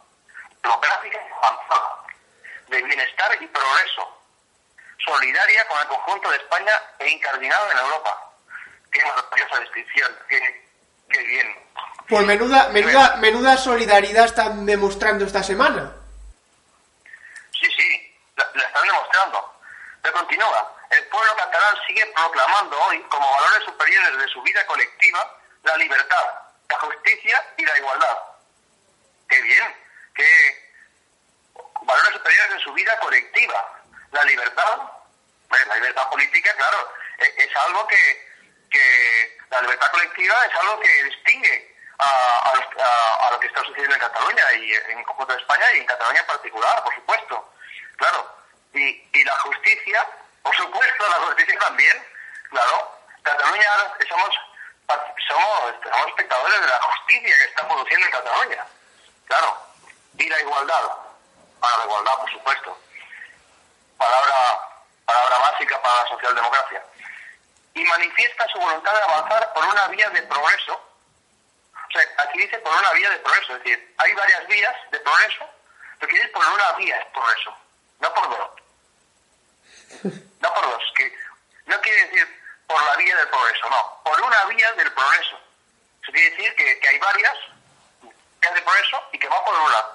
[0.62, 2.04] democrática y avanzada,
[2.68, 4.22] de bienestar y progreso,
[5.06, 8.34] solidaria con el conjunto de España e incardinada en Europa.
[8.92, 10.20] Qué maravillosa descripción,
[11.10, 11.56] qué bien.
[12.08, 15.94] Pues menuda, menuda, menuda solidaridad están demostrando esta semana.
[17.52, 19.62] Sí, sí, la, la están demostrando.
[20.02, 20.74] Pero continúa.
[20.90, 25.38] El pueblo catalán sigue proclamando hoy como valores superiores de su vida colectiva
[25.68, 26.26] la libertad,
[26.70, 28.18] la justicia y la igualdad.
[29.28, 29.76] Qué bien,
[30.16, 30.68] qué
[31.82, 33.84] valores superiores de su vida colectiva.
[34.12, 34.78] La libertad,
[35.50, 38.28] bueno, la libertad política, claro, es, es algo que,
[38.70, 42.54] que, la libertad colectiva es algo que distingue a,
[43.32, 46.28] lo que está sucediendo en Cataluña y en conjunto de España y en Cataluña en
[46.28, 47.54] particular, por supuesto.
[47.98, 48.38] Claro,
[48.74, 50.08] y, y la justicia,
[50.44, 52.08] por supuesto, la justicia también,
[52.50, 52.94] claro.
[53.24, 53.72] Cataluña
[54.08, 54.36] somos
[55.28, 58.66] somos, somos espectadores de la justicia que está produciendo en Cataluña,
[59.26, 59.58] claro.
[60.18, 60.84] Y la igualdad,
[61.60, 62.78] para la igualdad, por supuesto.
[63.98, 64.60] Palabra,
[65.06, 66.84] palabra básica para la socialdemocracia.
[67.78, 70.74] Y manifiesta su voluntad de avanzar por una vía de progreso.
[70.74, 75.00] O sea, aquí dice por una vía de progreso, es decir, hay varias vías de
[75.00, 75.46] progreso,
[76.00, 77.58] pero quiere por una vía de progreso,
[78.00, 78.50] no por dos.
[80.40, 81.12] No por dos, que
[81.66, 85.40] no quiere decir por la vía del progreso, no, por una vía del progreso.
[86.04, 87.34] Eso quiere decir que, que hay varias
[88.02, 89.86] vías de progreso y que va por una.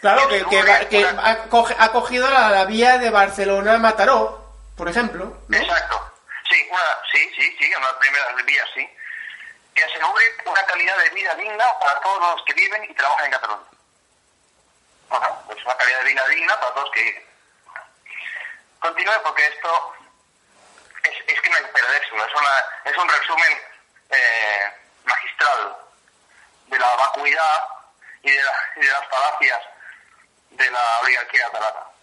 [0.00, 4.44] Claro, que, que, que ha, cogido la, la, vía de Barcelona-Mataró,
[4.76, 5.38] por ejemplo.
[5.48, 5.56] ¿no?
[5.56, 6.08] Exacto.
[6.48, 8.88] Sí, una, sí, sí, sí, una de las primeras vías, sí.
[9.74, 13.30] Que asegure una calidad de vida digna para todos los que viven y trabajan en
[13.32, 13.68] Cataluña.
[15.08, 17.28] Bueno, pues una calidad de vida digna para todos que viven.
[18.80, 19.94] Continúe porque esto
[21.04, 22.24] es, es que no hay que perdérselo.
[22.24, 22.50] Es, una,
[22.84, 23.62] es un resumen
[24.10, 24.72] eh,
[25.04, 25.76] magistral
[26.66, 27.68] de la vacuidad
[28.22, 29.60] y de, la, y de las falacias
[30.50, 31.97] de la oligarquía catalana.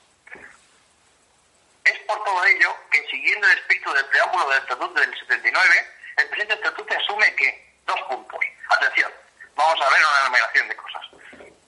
[1.86, 6.29] Es por todo ello que, siguiendo el espíritu del preámbulo del Estatuto del 79, el
[6.29, 9.11] presente Estatuto asume que, dos puntos, atención,
[9.55, 11.01] vamos a ver una enumeración de cosas.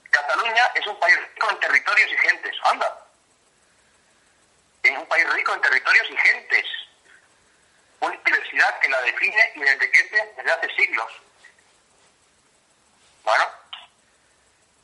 [0.10, 3.06] Cataluña es un país rico en territorios y gentes, anda.
[4.84, 6.66] Es un país rico en territorios y gentes.
[8.00, 11.12] Una diversidad que la define y la enriquece desde hace siglos.
[13.24, 13.46] Bueno,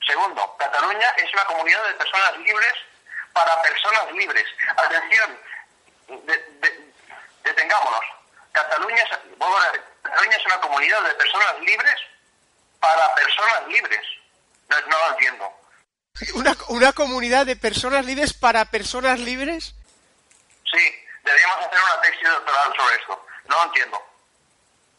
[0.05, 2.73] Segundo, Cataluña es una comunidad de personas libres
[3.33, 4.45] para personas libres.
[4.77, 5.39] Atención,
[6.07, 6.93] de, de,
[7.43, 8.05] detengámonos.
[8.51, 9.55] Cataluña es, bueno,
[10.03, 11.95] Cataluña es una comunidad de personas libres
[12.79, 14.01] para personas libres.
[14.69, 15.59] No, no lo entiendo.
[16.35, 19.73] ¿Una, ¿Una comunidad de personas libres para personas libres?
[20.71, 23.25] Sí, deberíamos hacer una tesis doctoral sobre esto.
[23.45, 24.01] No lo entiendo.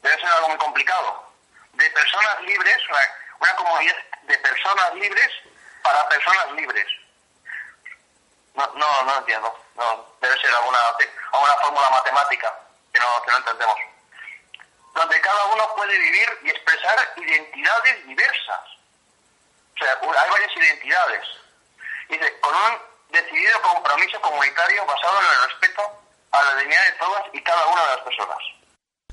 [0.03, 1.33] Debe ser algo muy complicado.
[1.75, 2.99] De personas libres, una,
[3.41, 5.31] una comunidad de personas libres
[5.83, 6.87] para personas libres.
[8.55, 9.53] No, no, no entiendo.
[9.77, 10.79] No, debe ser alguna,
[11.33, 12.55] alguna fórmula matemática
[12.93, 13.77] que no, que no entendemos.
[14.95, 18.61] Donde cada uno puede vivir y expresar identidades diversas.
[19.75, 21.27] O sea, hay varias identidades.
[22.09, 22.79] Dice, con un
[23.11, 25.83] decidido compromiso comunitario basado en el respeto
[26.31, 28.39] a la dignidad de todas y cada una de las personas.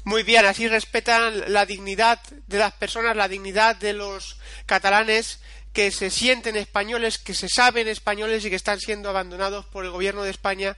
[0.04, 5.40] Muy bien, así respetan la dignidad de las personas, la dignidad de los catalanes
[5.74, 9.92] que se sienten españoles, que se saben españoles y que están siendo abandonados por el
[9.92, 10.76] gobierno de España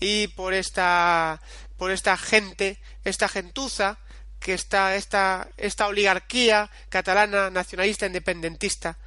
[0.00, 1.40] y por esta
[1.78, 3.98] por esta gente, esta gentuza
[4.40, 8.98] que está esta esta oligarquía catalana nacionalista independentista.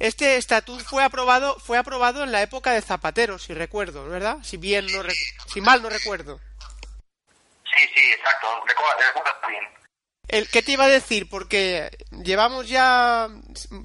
[0.00, 4.38] Este estatuto fue aprobado fue aprobado en la época de Zapatero, si recuerdo, ¿verdad?
[4.42, 5.02] Si bien no
[5.52, 6.40] si mal no recuerdo.
[7.72, 9.64] Sí, sí, exacto, recuerdo bien.
[10.26, 11.28] El, ¿Qué te iba a decir?
[11.28, 11.90] Porque
[12.24, 13.28] llevamos ya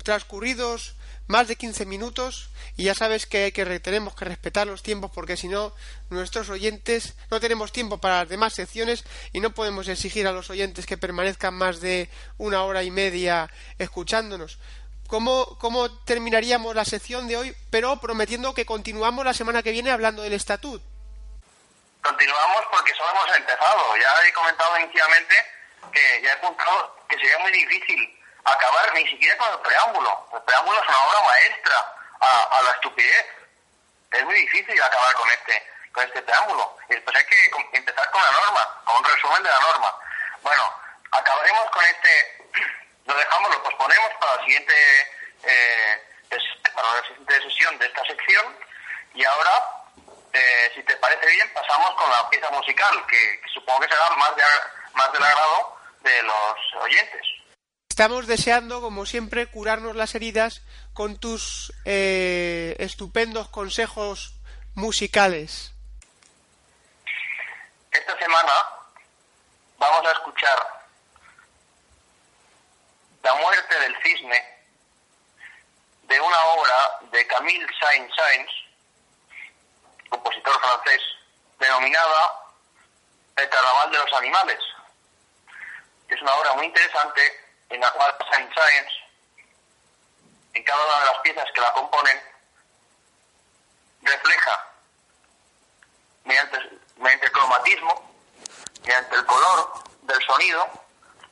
[0.04, 0.95] transcurridos
[1.28, 3.52] más de 15 minutos y ya sabes que,
[3.84, 5.74] tenemos que respetar los tiempos porque si no
[6.10, 9.04] nuestros oyentes no tenemos tiempo para las demás secciones
[9.34, 13.50] y no podemos exigir a los oyentes que permanezcan más de una hora y media
[13.80, 14.60] escuchándonos.
[15.08, 17.56] ¿Cómo, cómo terminaríamos la sección de hoy?
[17.70, 20.82] Pero prometiendo que continuamos la semana que viene hablando del estatut.
[22.02, 23.98] Continuamos porque solo hemos empezado.
[23.98, 25.36] Ya he comentado inicialmente
[25.92, 30.30] que ya he apuntado que sería muy difícil acabar ni siquiera con el preámbulo.
[30.34, 33.26] El preámbulo es una obra maestra a, la estupidez.
[34.12, 36.78] Es muy difícil acabar con este con este preámbulo.
[36.90, 39.96] Y después hay que empezar con la norma, con un resumen de la norma.
[40.42, 40.74] Bueno,
[41.12, 42.44] acabaremos con este,
[43.06, 44.76] lo dejamos, lo posponemos para la siguiente,
[45.44, 46.04] eh,
[46.74, 48.58] para la siguiente sesión de esta sección
[49.14, 49.52] y ahora,
[50.34, 54.10] eh, si te parece bien, pasamos con la pieza musical, que, que supongo que será
[54.10, 54.44] más, de,
[54.94, 57.35] más del agrado de los oyentes.
[57.96, 60.62] Estamos deseando, como siempre, curarnos las heridas
[60.94, 64.34] con tus eh, estupendos consejos
[64.74, 65.72] musicales.
[67.90, 68.52] Esta semana
[69.78, 70.60] vamos a escuchar
[73.24, 74.44] La muerte del cisne
[76.04, 78.52] de una obra de Camille Saint-Saëns,
[80.10, 81.02] compositor francés,
[81.62, 82.44] denominada
[83.38, 84.60] El Carnaval de los Animales.
[86.10, 88.94] Es una obra muy interesante en la cual Saint-Saëns,
[90.54, 92.22] en cada una de las piezas que la componen,
[94.02, 94.72] refleja
[96.24, 96.60] mediante,
[96.98, 98.12] mediante el cromatismo,
[98.84, 100.68] mediante el color del sonido,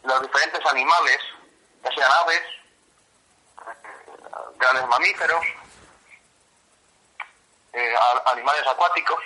[0.03, 1.19] los diferentes animales,
[1.83, 2.41] ya sean aves,
[3.61, 3.75] eh,
[4.55, 5.45] grandes mamíferos,
[7.73, 9.19] eh, animales acuáticos,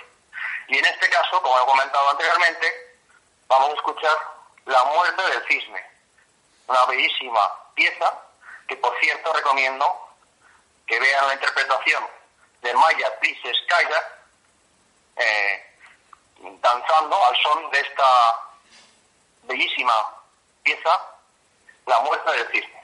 [0.67, 2.97] y en este caso, como he comentado anteriormente,
[3.47, 5.96] vamos a escuchar La muerte del cisne,
[6.67, 7.41] una bellísima
[7.75, 8.13] pieza
[8.67, 9.85] que, por cierto, recomiendo
[10.85, 12.03] que vean la interpretación
[12.61, 14.03] de Maya Pliskaya,
[15.15, 15.63] eh,
[16.61, 18.39] danzando al son de esta
[19.43, 19.93] bellísima
[20.63, 20.89] pieza,
[21.85, 22.83] La muerte del cisne.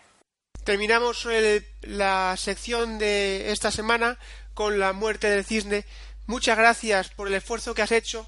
[0.63, 4.17] Terminamos el- la sección de esta semana
[4.53, 5.84] con la muerte del cisne.
[6.25, 8.25] Muchas gracias por el esfuerzo que has hecho.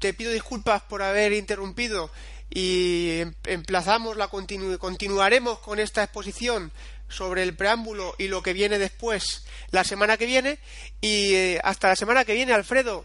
[0.00, 2.10] Te pido disculpas por haber interrumpido
[2.54, 6.70] y em- emplazamos la continu- continuaremos con esta exposición
[7.08, 10.58] sobre el preámbulo y lo que viene después la semana que viene
[11.00, 13.04] y eh, hasta la semana que viene Alfredo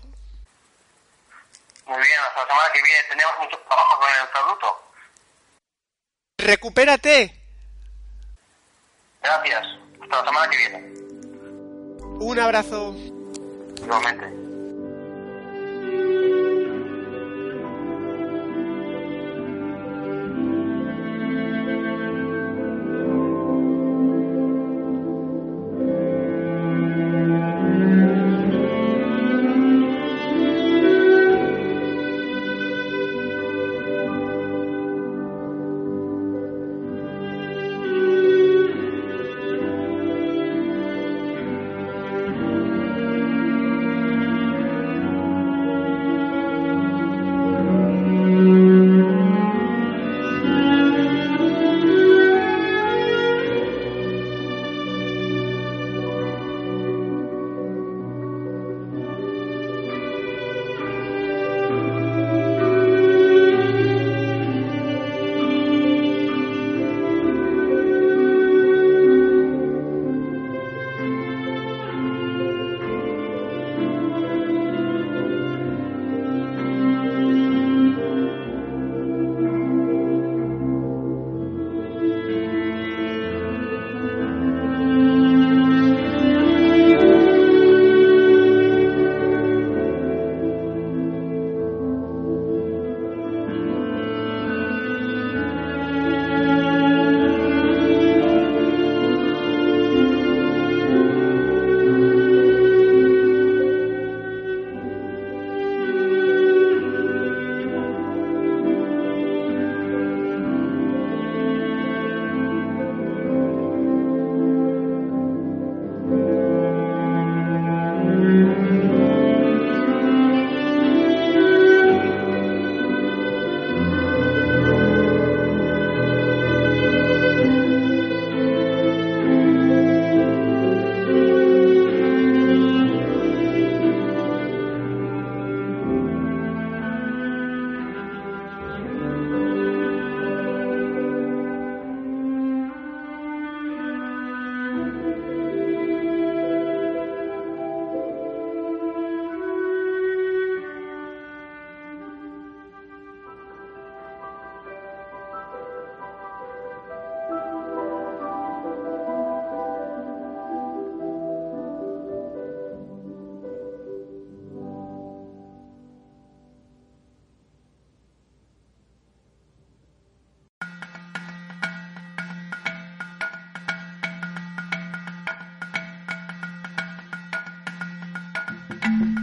[1.86, 4.68] Muy bien, hasta la semana que viene tenemos mucho trabajo con el estatuto.
[6.38, 7.34] recupérate
[9.22, 9.66] Gracias.
[10.02, 10.78] Hasta la semana que viene.
[12.20, 12.96] un abrazo
[13.78, 14.47] Igualmente.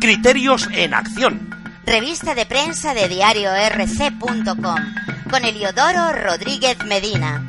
[0.05, 1.49] Criterios en Acción.
[1.87, 4.77] Revista de prensa de diariorc.com
[5.31, 7.43] con Eliodoro Rodríguez Medina.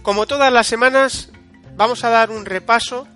[0.00, 1.28] Como todas las semanas,
[1.76, 3.06] vamos a dar un repaso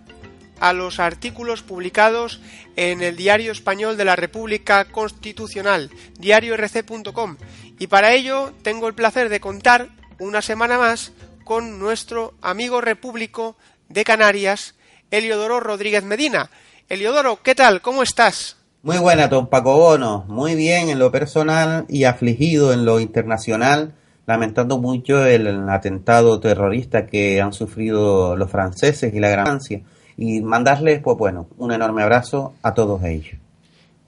[0.65, 2.41] a los artículos publicados
[2.75, 7.37] en el Diario Español de la República Constitucional, diariorc.com,
[7.79, 9.89] y para ello tengo el placer de contar
[10.19, 11.13] una semana más
[11.45, 13.57] con nuestro amigo repúblico
[13.91, 14.75] de Canarias,
[15.11, 16.49] Eliodoro Rodríguez Medina.
[16.89, 17.83] Eliodoro, ¿qué tal?
[17.83, 18.57] ¿Cómo estás?
[18.83, 20.25] Muy buena, don Paco Bono.
[20.29, 23.93] Muy bien en lo personal y afligido en lo internacional,
[24.25, 29.83] lamentando mucho el atentado terrorista que han sufrido los franceses y la Gran Francia
[30.17, 33.37] y mandarles, pues bueno, un enorme abrazo a todos ellos.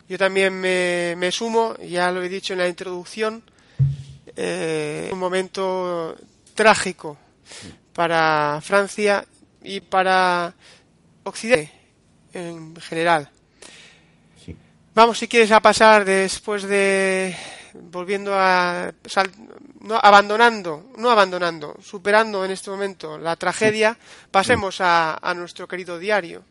[0.08, 3.42] Yo también me, me sumo, ya lo he dicho en la introducción,
[4.36, 6.14] eh, un momento
[6.54, 7.16] trágico
[7.92, 9.24] para Francia
[9.62, 10.54] y para
[11.24, 11.72] Occidente
[12.32, 13.28] en general.
[14.44, 14.54] Sí.
[14.94, 17.34] Vamos, si quieres, a pasar después de
[17.90, 19.30] volviendo a sal-
[19.86, 23.96] no abandonando, no abandonando, superando en este momento la tragedia,
[24.30, 26.42] pasemos a, a nuestro querido diario.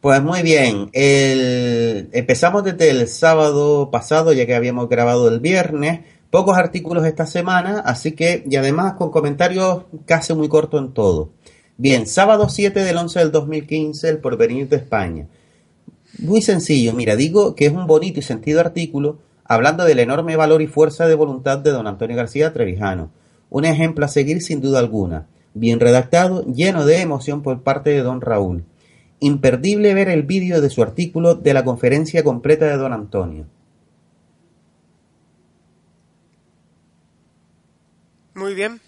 [0.00, 6.00] Pues muy bien, el- empezamos desde el sábado pasado, ya que habíamos grabado el viernes,
[6.30, 11.30] pocos artículos esta semana, así que, y además con comentarios casi muy cortos en todo.
[11.78, 15.26] Bien, sábado 7 del 11 del 2015, el porvenir de España.
[16.18, 19.18] Muy sencillo, mira, digo que es un bonito y sentido artículo
[19.48, 23.10] hablando del enorme valor y fuerza de voluntad de don Antonio García Trevijano.
[23.50, 25.26] Un ejemplo a seguir sin duda alguna.
[25.54, 28.64] Bien redactado, lleno de emoción por parte de don Raúl.
[29.20, 33.46] Imperdible ver el vídeo de su artículo de la conferencia completa de don Antonio.
[38.34, 38.80] Muy bien.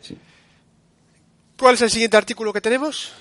[0.00, 0.18] Sí.
[1.56, 3.12] ¿Cuál es el siguiente artículo que tenemos?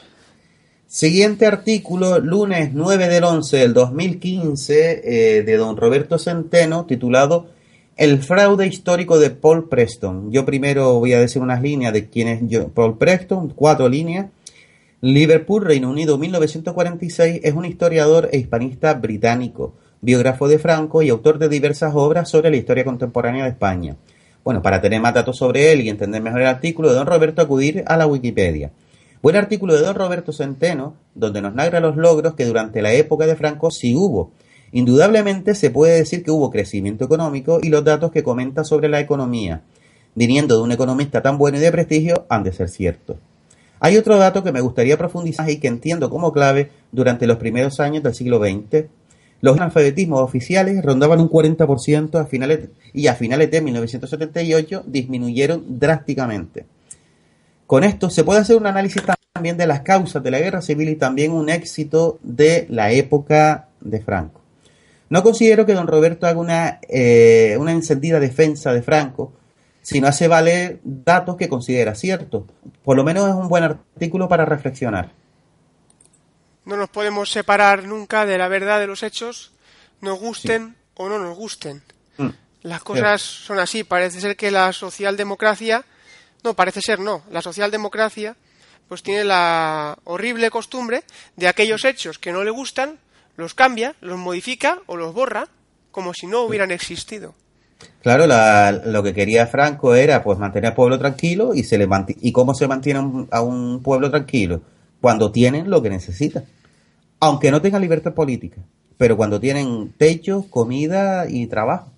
[0.91, 5.01] Siguiente artículo, lunes 9 del 11 del 2015,
[5.37, 7.45] eh, de don Roberto Centeno, titulado
[7.95, 10.31] El fraude histórico de Paul Preston.
[10.31, 12.41] Yo primero voy a decir unas líneas de quién es
[12.73, 14.31] Paul Preston, cuatro líneas.
[15.01, 21.37] Liverpool, Reino Unido, 1946, es un historiador e hispanista británico, biógrafo de Franco y autor
[21.37, 23.95] de diversas obras sobre la historia contemporánea de España.
[24.43, 27.43] Bueno, para tener más datos sobre él y entender mejor el artículo de don Roberto,
[27.43, 28.71] acudir a la Wikipedia.
[29.21, 33.27] Buen artículo de don Roberto Centeno, donde nos narra los logros que durante la época
[33.27, 34.31] de Franco sí hubo.
[34.71, 39.01] Indudablemente se puede decir que hubo crecimiento económico y los datos que comenta sobre la
[39.01, 39.61] economía,
[40.15, 43.17] viniendo de un economista tan bueno y de prestigio, han de ser ciertos.
[43.81, 47.81] Hay otro dato que me gustaría profundizar y que entiendo como clave durante los primeros
[47.81, 48.85] años del siglo XX.
[49.41, 56.67] Los analfabetismos oficiales rondaban un 40% a finales, y a finales de 1978 disminuyeron drásticamente.
[57.69, 60.89] Con esto se puede hacer un análisis también de las causas de la guerra civil
[60.89, 64.41] y también un éxito de la época de Franco.
[65.07, 69.33] No considero que don Roberto haga una, eh, una encendida defensa de Franco,
[69.83, 72.45] sino hace valer datos que considera ciertos.
[72.83, 75.11] Por lo menos es un buen artículo para reflexionar.
[76.65, 79.51] No nos podemos separar nunca de la verdad de los hechos,
[80.01, 81.83] nos gusten o no nos gusten.
[82.17, 82.29] Mm.
[82.63, 83.83] Las cosas son así.
[83.83, 85.85] Parece ser que la socialdemocracia,
[86.43, 88.35] no, parece ser no, la socialdemocracia
[88.87, 91.03] pues tiene la horrible costumbre
[91.35, 92.97] de aquellos hechos que no le gustan,
[93.37, 95.47] los cambia, los modifica o los borra,
[95.91, 97.35] como si no hubieran existido.
[98.01, 101.87] Claro, la- lo que quería Franco era pues mantener al pueblo tranquilo y se le
[102.21, 104.61] y cómo se mantiene un- a un pueblo tranquilo
[105.01, 106.45] cuando tienen lo que necesitan,
[107.19, 108.57] aunque no tengan libertad política,
[108.97, 111.91] pero cuando tienen techo, comida y trabajo.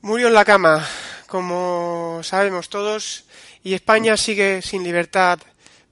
[0.00, 0.86] Murió en la cama,
[1.28, 3.24] como sabemos todos,
[3.62, 5.38] y España sigue sin libertad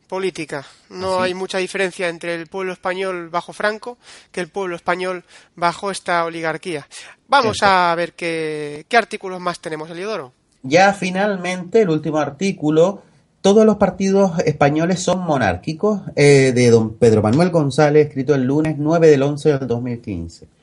[0.09, 0.65] política.
[0.89, 3.99] No hay mucha diferencia entre el pueblo español bajo Franco
[4.33, 6.89] que el pueblo español bajo esta oligarquía.
[7.29, 7.75] Vamos Cierto.
[7.75, 10.33] a ver qué, qué artículos más tenemos, Eliodoro.
[10.63, 13.03] Ya finalmente el último artículo,
[13.41, 18.77] todos los partidos españoles son monárquicos, eh, de don Pedro Manuel González, escrito el lunes
[18.79, 20.56] 9 del 11 del 2015.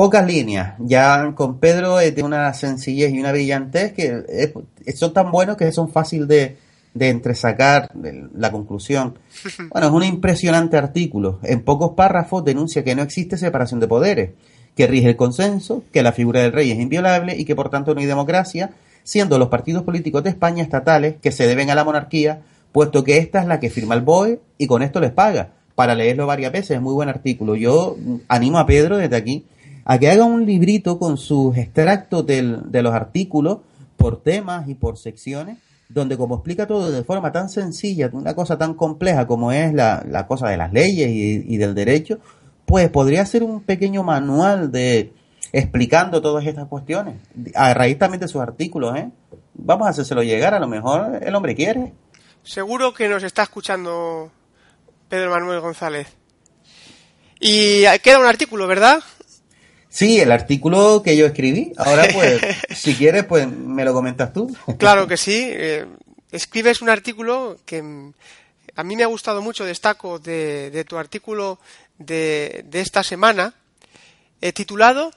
[0.00, 5.12] Pocas líneas, ya con Pedro es de una sencillez y una brillantez que es- son
[5.12, 6.56] tan buenos que son fácil de,
[6.94, 7.90] de entresacar
[8.34, 9.18] la conclusión.
[9.70, 11.38] Bueno, es un impresionante artículo.
[11.42, 14.30] En pocos párrafos denuncia que no existe separación de poderes,
[14.74, 17.92] que rige el consenso, que la figura del rey es inviolable y que por tanto
[17.94, 18.70] no hay democracia,
[19.04, 22.40] siendo los partidos políticos de España estatales que se deben a la monarquía,
[22.72, 25.94] puesto que esta es la que firma el BOE y con esto les paga, para
[25.94, 27.54] leerlo varias veces, es muy buen artículo.
[27.54, 27.98] Yo
[28.28, 29.44] animo a Pedro desde aquí
[29.84, 33.58] a que haga un librito con sus extractos del- de los artículos
[33.96, 35.58] por temas y por secciones,
[35.88, 40.04] donde como explica todo de forma tan sencilla, una cosa tan compleja como es la,
[40.08, 42.18] la cosa de las leyes y, y del derecho,
[42.66, 45.12] pues podría ser un pequeño manual de
[45.52, 47.16] explicando todas estas cuestiones,
[47.56, 49.10] a raíz también de sus artículos, ¿eh?
[49.54, 51.92] Vamos a hacérselo llegar, a lo mejor el hombre quiere.
[52.44, 54.30] Seguro que nos está escuchando
[55.08, 56.06] Pedro Manuel González.
[57.40, 59.00] Y queda un artículo, ¿verdad?
[59.90, 61.72] Sí, el artículo que yo escribí.
[61.76, 62.40] Ahora, pues,
[62.74, 64.56] si quieres, pues me lo comentas tú.
[64.78, 65.48] Claro que sí.
[65.50, 65.84] eh,
[66.30, 68.12] escribes un artículo que
[68.76, 71.58] a mí me ha gustado mucho, destaco de, de tu artículo
[71.98, 73.54] de, de esta semana,
[74.40, 75.12] eh, titulado,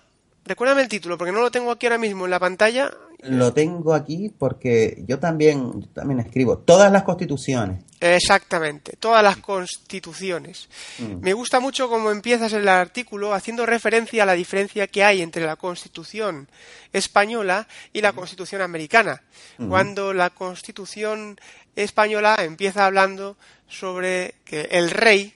[0.45, 2.91] recuérdame el título, porque no lo tengo aquí ahora mismo en la pantalla.
[3.19, 7.83] Lo tengo aquí porque yo también, yo también escribo todas las constituciones.
[8.01, 10.67] Exactamente, todas las constituciones.
[10.99, 11.21] Mm.
[11.21, 15.45] Me gusta mucho cómo empiezas el artículo haciendo referencia a la diferencia que hay entre
[15.45, 16.49] la Constitución
[16.91, 19.21] española y la Constitución americana.
[19.57, 19.69] Ujú.
[19.69, 21.39] Cuando la Constitución
[21.77, 23.37] española empieza hablando
[23.69, 25.33] sobre que el rey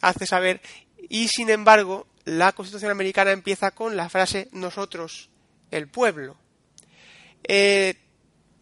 [0.00, 0.60] hace saber
[1.08, 5.30] y sin embargo la Constitución americana empieza con la frase nosotros,
[5.70, 6.36] el pueblo.
[7.44, 7.94] Eh,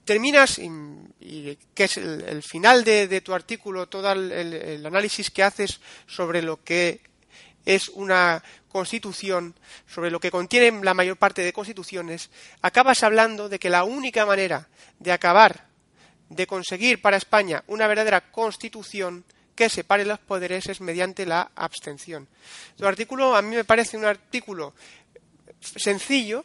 [0.05, 5.43] terminas, y, que es el, final de, tu artículo, todo el, el- el análisis que
[5.43, 7.01] haces sobre lo que
[7.64, 9.55] es una constitución,
[9.88, 12.30] sobre lo que contienen la mayor parte de constituciones,
[12.62, 14.68] acabas hablando de que la única manera
[15.01, 15.66] de acabar,
[16.28, 19.24] de conseguir para España una verdadera constitución
[19.56, 22.28] que separe los poderes es mediante la abstención.
[22.76, 24.74] Tu artículo a mí me parece un artículo
[25.60, 26.44] sencillo,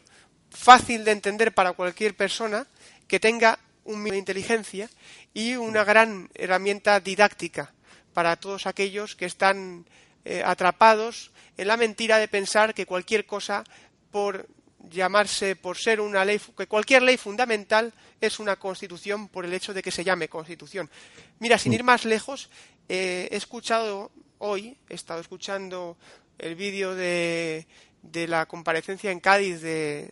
[0.50, 2.66] fácil de entender para cualquier persona
[3.06, 4.88] que tenga un mínimo de inteligencia
[5.34, 7.72] y una gran herramienta didáctica
[8.12, 9.86] para todos aquellos que están
[10.24, 13.64] eh, atrapados en la mentira de pensar que cualquier cosa
[14.10, 14.46] por
[14.90, 19.72] llamarse por ser una ley que cualquier ley fundamental es una constitución por el hecho
[19.74, 20.90] de que se llame constitución.
[21.38, 22.50] Mira, sin ir más lejos,
[22.88, 25.96] eh, he escuchado hoy, he estado escuchando
[26.38, 27.66] el vídeo de,
[28.02, 30.10] de la comparecencia en Cádiz de,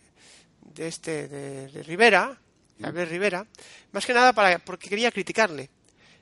[0.61, 2.37] de este de, de Rivera,
[2.81, 3.45] Albert Rivera,
[3.91, 5.69] más que nada para porque quería criticarle,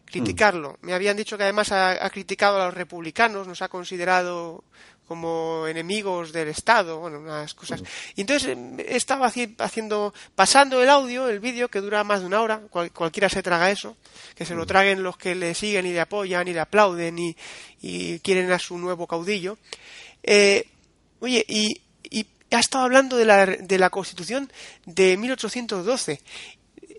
[0.05, 0.77] criticarlo.
[0.81, 4.63] Me habían dicho que además ha, ha criticado a los republicanos, nos ha considerado
[5.10, 7.84] como enemigos del Estado, bueno, unas cosas.
[8.15, 12.27] Y entonces eh, estaba haci- haciendo, pasando el audio, el vídeo, que dura más de
[12.27, 13.98] una hora, cual- cualquiera se traga eso,
[14.36, 17.36] que se lo traguen los que le siguen y le apoyan y le aplauden y,
[17.81, 19.57] y quieren a su nuevo caudillo.
[20.23, 20.65] Eh,
[21.19, 24.49] oye, y, y ha estado hablando de la, de la Constitución
[24.86, 26.22] de 1812,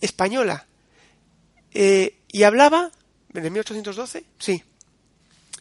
[0.03, 0.66] española,
[1.73, 2.91] Eh, y hablaba,
[3.32, 4.24] ¿de 1812?
[4.39, 4.62] Sí,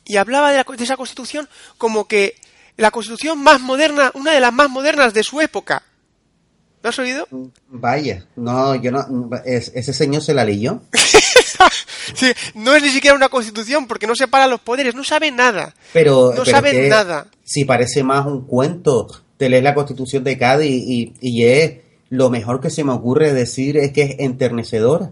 [0.09, 2.35] y hablaba de, la- de esa constitución como que
[2.75, 5.83] la constitución más moderna, una de las más modernas de su época.
[6.81, 7.27] ¿Lo has oído?
[7.67, 9.05] Vaya, no, yo no,
[9.45, 10.81] es- ese señor se la leyó.
[12.15, 15.75] Sí, no es ni siquiera una constitución porque no separa los poderes, no sabe nada.
[15.93, 17.27] Pero, No pero que nada.
[17.43, 19.07] Si parece más un cuento,
[19.37, 21.73] te lees la Constitución de Cádiz y, y es
[22.09, 25.11] lo mejor que se me ocurre decir es que es enternecedora.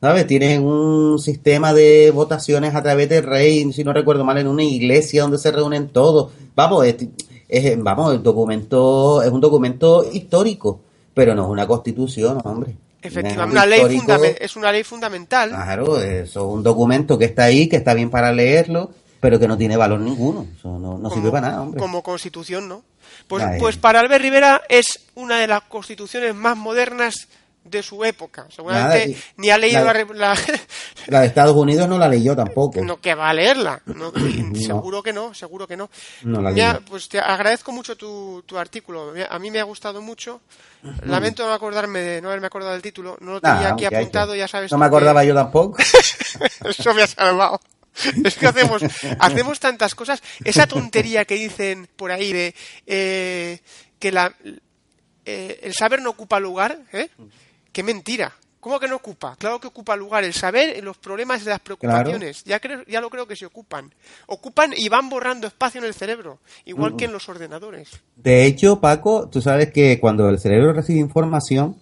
[0.00, 0.26] ¿Sabes?
[0.28, 4.62] Tienen un sistema de votaciones a través del rey, si no recuerdo mal, en una
[4.62, 6.30] iglesia donde se reúnen todos.
[6.54, 6.96] Vamos, es,
[7.48, 10.80] es- vamos, el documento es un documento histórico,
[11.14, 12.76] pero no es una constitución, hombre.
[13.02, 15.48] Efectivamente, Es un una ley histórico- fundamen- es una ley fundamental.
[15.50, 19.48] Claro, eso es un documento que está ahí, que está bien para leerlo, pero que
[19.48, 20.46] no tiene valor ninguno.
[20.56, 21.80] Eso no, no sirve para nada, hombre.
[21.80, 22.82] como constitución, ¿no?
[23.26, 27.26] Pues, pues para Albert Rivera es una de las constituciones más modernas
[27.64, 28.46] de su época.
[28.50, 30.36] Seguramente Nada, ni ha leído la- la,
[31.06, 32.82] la- de Estados Unidos no la leyó tampoco.
[32.82, 33.82] no que va a leerla.
[33.86, 34.54] No, No.
[34.60, 35.90] Seguro que no, seguro que no.
[36.22, 39.12] No la pues te agradezco mucho tu, tu artículo.
[39.28, 40.40] A mí me ha gustado mucho.
[41.04, 43.16] Lamento no acordarme de no haberme acordado del título.
[43.20, 44.70] No lo tenía Nah, aquí apuntado, ya sabes.
[44.72, 45.76] No me que- acordaba yo tampoco.
[46.64, 47.60] Eso me ha salvado.
[48.24, 48.80] Es que hacemos,
[49.18, 50.22] hacemos tantas cosas.
[50.44, 52.54] Esa tontería que dicen por ahí de
[52.86, 53.58] eh,
[53.98, 54.32] que la,
[55.24, 57.08] eh, el saber no ocupa lugar, ¿eh?
[57.78, 58.32] Qué mentira.
[58.58, 59.36] ¿Cómo que no ocupa?
[59.38, 60.24] Claro que ocupa lugar.
[60.24, 62.42] El saber, los problemas y las preocupaciones.
[62.42, 63.94] Ya, creo, ya lo creo que se ocupan.
[64.26, 67.90] Ocupan y van borrando espacio en el cerebro, igual que en los ordenadores.
[68.16, 71.76] De hecho, Paco, tú sabes que cuando el cerebro recibe información,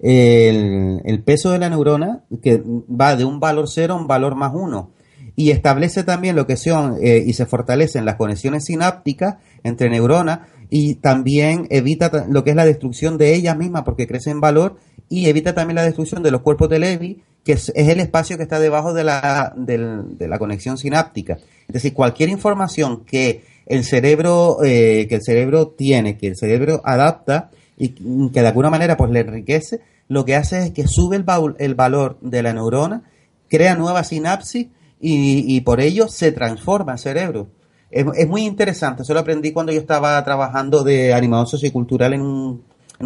[0.00, 4.34] el, el peso de la neurona que va de un valor cero a un valor
[4.34, 4.92] más uno
[5.36, 10.40] y establece también lo que son eh, y se fortalecen las conexiones sinápticas entre neuronas
[10.70, 14.40] y también evita ta- lo que es la destrucción de ellas mismas porque crece en
[14.40, 14.76] valor
[15.08, 18.42] y evita también la destrucción de los cuerpos de Levy que es, el espacio que
[18.42, 21.34] está debajo de la, de la conexión sináptica.
[21.68, 26.80] Es decir, cualquier información que el cerebro, eh, que el cerebro tiene, que el cerebro
[26.84, 27.90] adapta y
[28.30, 31.56] que de alguna manera pues le enriquece, lo que hace es que sube el, baul-
[31.58, 33.02] el valor de la neurona,
[33.48, 34.68] crea nueva sinapsis
[35.00, 37.48] y, por ello se transforma el cerebro.
[37.90, 42.64] Es, muy interesante, eso lo aprendí cuando yo estaba trabajando de animador sociocultural en un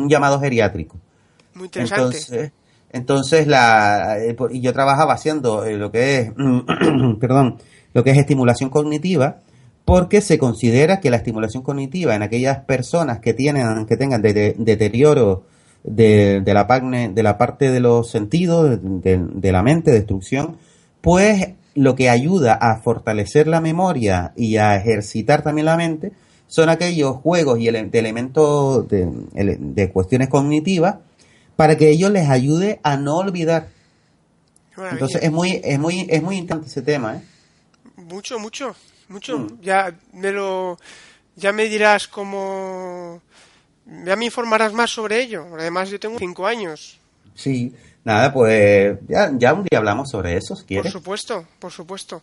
[0.08, 0.96] llamado geriátrico.
[1.58, 2.16] Muy interesante.
[2.16, 2.52] Entonces,
[2.92, 6.32] entonces la, eh, y yo trabajaba haciendo eh, lo que es,
[7.20, 7.58] perdón,
[7.92, 9.40] lo que es estimulación cognitiva,
[9.84, 14.32] porque se considera que la estimulación cognitiva en aquellas personas que tienen, que tengan de-
[14.34, 15.44] de- deterioro
[15.84, 20.56] de, la parte, de los sentidos, de, la mente, destrucción,
[21.00, 26.12] pues lo que ayuda a fortalecer la memoria y a ejercitar también la mente
[26.48, 30.96] son aquellos juegos y ele- de elementos de, ele- de cuestiones cognitivas
[31.58, 33.66] para que ellos les ayude a no olvidar.
[34.92, 37.22] Entonces es muy, es muy, es muy interesante ese tema, ¿eh?
[37.96, 38.76] Mucho, mucho,
[39.08, 39.40] mucho.
[39.40, 39.60] Mm.
[39.60, 40.78] Ya me lo,
[41.34, 43.20] ya me dirás cómo,
[44.04, 45.48] ya me informarás más sobre ello.
[45.58, 47.00] Además, yo tengo cinco años.
[47.34, 47.74] Sí,
[48.04, 50.92] nada, pues ya, ya un día hablamos sobre eso, si Por quieres.
[50.92, 52.22] supuesto, por supuesto.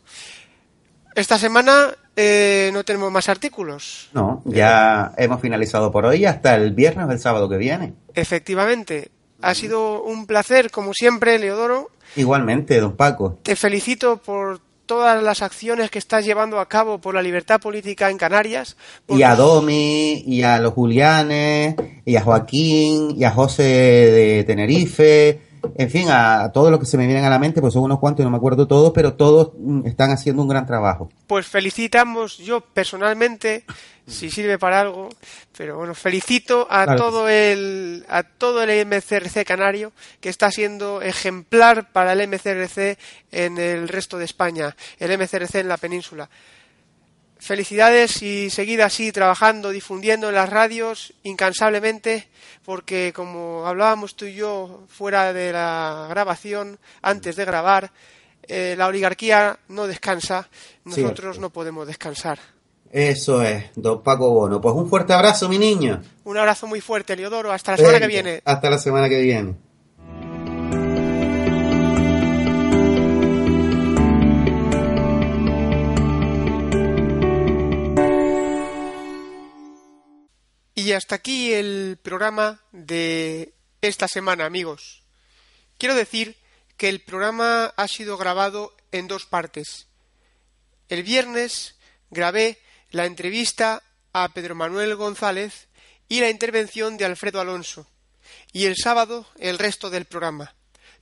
[1.14, 4.10] Esta semana eh, no tenemos más artículos.
[4.14, 7.94] No, ya hemos finalizado por hoy hasta el viernes o el sábado que viene.
[8.14, 9.12] Efectivamente,
[9.46, 11.92] ha sido un placer, como siempre, Leodoro.
[12.16, 13.38] Igualmente, don Paco.
[13.44, 18.10] Te felicito por todas las acciones que estás llevando a cabo por la libertad política
[18.10, 18.76] en Canarias.
[19.08, 25.42] Y a Domi, y a los Julianes, y a Joaquín, y a José de Tenerife,
[25.76, 28.00] en fin, a, todos los que se me vienen a la mente, pues son unos
[28.00, 31.10] cuantos y no me acuerdo todos, pero todos mm, están haciendo un gran trabajo.
[31.28, 33.66] Pues felicitamos yo personalmente,
[34.08, 35.10] si sirve para algo,
[35.58, 41.02] pero bueno, felicito a Claro todo el a todo el MCRC canario que está siendo
[41.02, 42.98] ejemplar para el MCRC
[43.32, 46.30] en el resto de España, el MCRC en la península.
[47.46, 52.28] Felicidades y seguid así trabajando, difundiendo en las radios incansablemente,
[52.66, 57.92] porque como hablábamos tú y yo fuera de la grabación, antes de grabar,
[58.48, 60.50] eh, la oligarquía no descansa,
[60.86, 62.40] nosotros no podemos descansar.
[62.92, 64.60] Eso es, don Paco Bono.
[64.60, 66.02] Pues un fuerte abrazo, mi niño.
[66.24, 68.42] Un abrazo muy fuerte, Leodoro, hasta la semana que viene.
[68.44, 69.54] Hasta la semana que viene.
[80.86, 85.02] Y hasta aquí el programa de esta semana, amigos.
[85.80, 86.38] Quiero decir
[86.78, 89.88] que el programa ha sido grabado en dos partes.
[90.88, 91.74] El viernes
[92.12, 92.60] grabé
[92.92, 93.82] la entrevista
[94.14, 95.70] a Pedro Manuel González
[96.08, 97.88] y la intervención de Alfredo Alonso.
[98.54, 100.54] Y el sábado el resto del programa.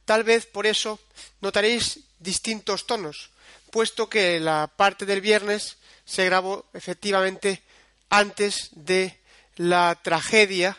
[0.05, 0.97] Tal vez por eso
[1.41, 3.31] notaréis distintos tonos,
[3.69, 7.63] puesto que la parte del viernes se grabó efectivamente
[8.09, 9.21] antes de
[9.55, 10.77] la tragedia,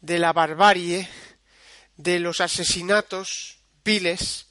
[0.00, 1.08] de la barbarie,
[1.96, 4.48] de los asesinatos viles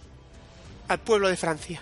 [0.87, 1.81] al pueblo de Francia.